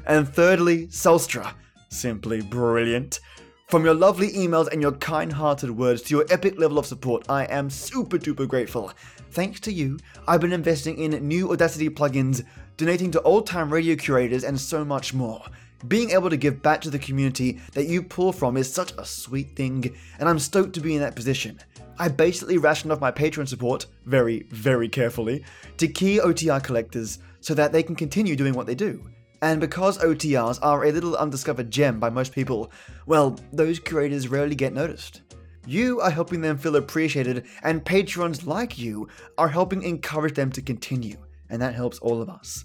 And 0.06 0.26
thirdly, 0.26 0.86
Selstra. 0.86 1.52
Simply 1.90 2.40
brilliant. 2.40 3.20
From 3.68 3.84
your 3.84 3.94
lovely 3.94 4.30
emails 4.32 4.72
and 4.72 4.80
your 4.80 4.92
kind 4.92 5.32
hearted 5.32 5.70
words 5.70 6.00
to 6.02 6.16
your 6.16 6.26
epic 6.30 6.58
level 6.58 6.78
of 6.78 6.86
support, 6.86 7.28
I 7.28 7.44
am 7.44 7.68
super 7.68 8.16
duper 8.18 8.48
grateful. 8.48 8.92
Thanks 9.30 9.60
to 9.60 9.72
you, 9.72 9.98
I've 10.28 10.42
been 10.42 10.52
investing 10.52 10.98
in 10.98 11.26
new 11.26 11.50
Audacity 11.50 11.88
plugins, 11.88 12.44
donating 12.76 13.10
to 13.12 13.22
old 13.22 13.46
time 13.46 13.72
radio 13.72 13.96
curators, 13.96 14.44
and 14.44 14.60
so 14.60 14.84
much 14.84 15.14
more. 15.14 15.42
Being 15.88 16.10
able 16.10 16.30
to 16.30 16.36
give 16.36 16.62
back 16.62 16.80
to 16.82 16.90
the 16.90 16.98
community 16.98 17.60
that 17.72 17.86
you 17.86 18.02
pull 18.02 18.32
from 18.32 18.56
is 18.56 18.72
such 18.72 18.92
a 18.98 19.04
sweet 19.04 19.56
thing, 19.56 19.96
and 20.18 20.28
I'm 20.28 20.38
stoked 20.38 20.74
to 20.74 20.80
be 20.80 20.94
in 20.94 21.00
that 21.00 21.16
position. 21.16 21.58
I 21.98 22.08
basically 22.08 22.58
rationed 22.58 22.92
off 22.92 23.00
my 23.00 23.10
Patreon 23.10 23.48
support, 23.48 23.86
very, 24.06 24.46
very 24.50 24.88
carefully, 24.88 25.44
to 25.78 25.88
key 25.88 26.18
OTR 26.18 26.62
collectors 26.62 27.18
so 27.40 27.54
that 27.54 27.72
they 27.72 27.82
can 27.82 27.96
continue 27.96 28.36
doing 28.36 28.54
what 28.54 28.66
they 28.66 28.74
do. 28.74 29.02
And 29.42 29.60
because 29.60 29.98
OTRs 29.98 30.60
are 30.62 30.84
a 30.84 30.92
little 30.92 31.16
undiscovered 31.16 31.70
gem 31.70 31.98
by 31.98 32.10
most 32.10 32.32
people, 32.32 32.70
well, 33.06 33.38
those 33.52 33.80
curators 33.80 34.28
rarely 34.28 34.54
get 34.54 34.72
noticed. 34.72 35.22
You 35.66 36.00
are 36.00 36.10
helping 36.10 36.40
them 36.40 36.58
feel 36.58 36.76
appreciated, 36.76 37.46
and 37.64 37.84
patrons 37.84 38.46
like 38.46 38.78
you 38.78 39.08
are 39.38 39.48
helping 39.48 39.82
encourage 39.82 40.34
them 40.34 40.52
to 40.52 40.62
continue, 40.62 41.16
and 41.52 41.60
that 41.60 41.74
helps 41.74 41.98
all 42.00 42.20
of 42.20 42.30
us. 42.30 42.64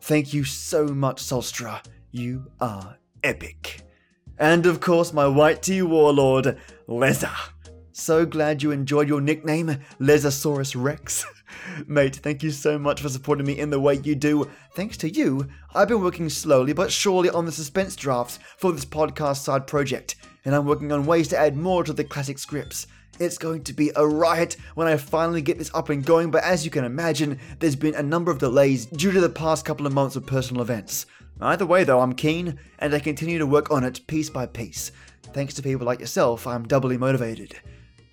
Thank 0.00 0.32
you 0.32 0.44
so 0.44 0.86
much, 0.86 1.22
Solstra. 1.22 1.84
You 2.12 2.46
are 2.60 2.96
epic. 3.22 3.82
And 4.38 4.64
of 4.64 4.80
course, 4.80 5.12
my 5.12 5.26
white 5.26 5.60
tea 5.60 5.82
warlord, 5.82 6.56
Leza. 6.88 7.34
So 7.90 8.24
glad 8.24 8.62
you 8.62 8.70
enjoyed 8.70 9.08
your 9.08 9.20
nickname, 9.20 9.76
Lezosaurus 10.00 10.80
Rex. 10.80 11.26
Mate, 11.88 12.14
thank 12.16 12.44
you 12.44 12.52
so 12.52 12.78
much 12.78 13.02
for 13.02 13.08
supporting 13.08 13.44
me 13.44 13.58
in 13.58 13.70
the 13.70 13.80
way 13.80 13.94
you 13.94 14.14
do. 14.14 14.48
Thanks 14.74 14.96
to 14.98 15.10
you, 15.10 15.48
I've 15.74 15.88
been 15.88 16.00
working 16.00 16.28
slowly 16.28 16.72
but 16.72 16.92
surely 16.92 17.28
on 17.30 17.44
the 17.44 17.50
suspense 17.50 17.96
drafts 17.96 18.38
for 18.56 18.70
this 18.70 18.84
podcast 18.84 19.38
side 19.38 19.66
project, 19.66 20.14
and 20.44 20.54
I'm 20.54 20.64
working 20.64 20.92
on 20.92 21.06
ways 21.06 21.26
to 21.28 21.38
add 21.38 21.56
more 21.56 21.82
to 21.82 21.92
the 21.92 22.04
classic 22.04 22.38
scripts. 22.38 22.86
It's 23.18 23.38
going 23.38 23.64
to 23.64 23.72
be 23.72 23.90
a 23.96 24.06
riot 24.06 24.56
when 24.74 24.86
I 24.86 24.96
finally 24.96 25.42
get 25.42 25.58
this 25.58 25.72
up 25.74 25.88
and 25.88 26.04
going, 26.04 26.30
but 26.30 26.44
as 26.44 26.64
you 26.64 26.70
can 26.70 26.84
imagine, 26.84 27.38
there's 27.58 27.74
been 27.74 27.94
a 27.94 28.02
number 28.02 28.30
of 28.30 28.38
delays 28.38 28.86
due 28.86 29.10
to 29.10 29.20
the 29.20 29.28
past 29.28 29.64
couple 29.64 29.86
of 29.86 29.92
months 29.92 30.14
of 30.14 30.24
personal 30.24 30.62
events. 30.62 31.06
Either 31.40 31.66
way, 31.66 31.84
though, 31.84 32.00
I'm 32.00 32.14
keen, 32.14 32.58
and 32.78 32.94
I 32.94 33.00
continue 33.00 33.38
to 33.38 33.46
work 33.46 33.70
on 33.70 33.84
it 33.84 34.06
piece 34.06 34.30
by 34.30 34.46
piece. 34.46 34.92
Thanks 35.32 35.54
to 35.54 35.62
people 35.62 35.86
like 35.86 36.00
yourself, 36.00 36.46
I'm 36.46 36.66
doubly 36.66 36.96
motivated. 36.96 37.56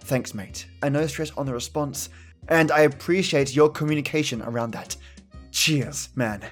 Thanks, 0.01 0.33
mate. 0.33 0.67
I 0.83 0.89
know 0.89 1.07
stress 1.07 1.31
on 1.31 1.45
the 1.45 1.53
response, 1.53 2.09
and 2.47 2.71
I 2.71 2.81
appreciate 2.81 3.55
your 3.55 3.69
communication 3.69 4.41
around 4.41 4.71
that. 4.71 4.95
Cheers, 5.51 6.09
man. 6.15 6.43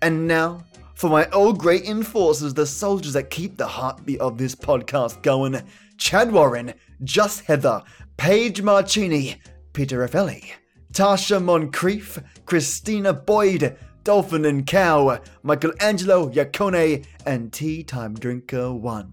And 0.00 0.28
now, 0.28 0.64
for 0.94 1.10
my 1.10 1.28
old 1.30 1.58
great 1.58 1.84
enforcers, 1.84 2.54
the 2.54 2.66
soldiers 2.66 3.14
that 3.14 3.28
keep 3.28 3.56
the 3.56 3.66
heartbeat 3.66 4.20
of 4.20 4.38
this 4.38 4.54
podcast 4.54 5.22
going 5.22 5.60
Chad 5.96 6.32
Warren, 6.32 6.74
Just 7.02 7.42
Heather, 7.42 7.82
Paige 8.16 8.62
Marcini, 8.62 9.40
Peter 9.72 9.98
Raffelli, 9.98 10.50
Tasha 10.92 11.42
Moncrief, 11.42 12.18
Christina 12.46 13.12
Boyd, 13.12 13.76
Dolphin 14.04 14.44
and 14.44 14.66
Cow, 14.66 15.18
Michelangelo 15.42 16.30
Yacone, 16.30 17.06
and 17.26 17.52
Tea 17.52 17.82
Time 17.82 18.14
Drinker 18.14 18.72
1. 18.72 19.12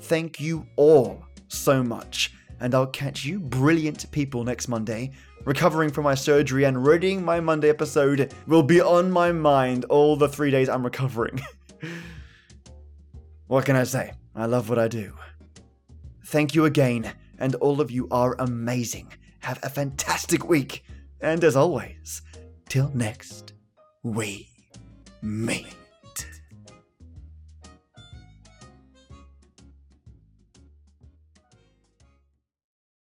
Thank 0.00 0.40
you 0.40 0.66
all 0.76 1.24
so 1.48 1.82
much, 1.82 2.34
and 2.60 2.74
I'll 2.74 2.86
catch 2.86 3.24
you 3.24 3.38
brilliant 3.40 4.10
people 4.10 4.42
next 4.42 4.68
Monday. 4.68 5.12
Recovering 5.44 5.90
from 5.90 6.04
my 6.04 6.14
surgery 6.14 6.64
and 6.64 6.86
readying 6.86 7.22
my 7.22 7.38
Monday 7.40 7.68
episode 7.68 8.32
will 8.46 8.62
be 8.62 8.80
on 8.80 9.10
my 9.10 9.30
mind 9.30 9.84
all 9.86 10.16
the 10.16 10.28
three 10.28 10.50
days 10.50 10.70
I'm 10.70 10.82
recovering. 10.82 11.40
what 13.46 13.66
can 13.66 13.76
I 13.76 13.84
say? 13.84 14.12
I 14.34 14.46
love 14.46 14.70
what 14.70 14.78
I 14.78 14.88
do. 14.88 15.12
Thank 16.26 16.54
you 16.54 16.64
again, 16.64 17.12
and 17.38 17.54
all 17.56 17.80
of 17.80 17.90
you 17.90 18.08
are 18.10 18.34
amazing. 18.38 19.12
Have 19.40 19.60
a 19.62 19.68
fantastic 19.68 20.48
week, 20.48 20.84
and 21.20 21.44
as 21.44 21.54
always, 21.54 22.22
till 22.68 22.90
next 22.94 23.52
we 24.02 24.48
meet. 25.22 25.83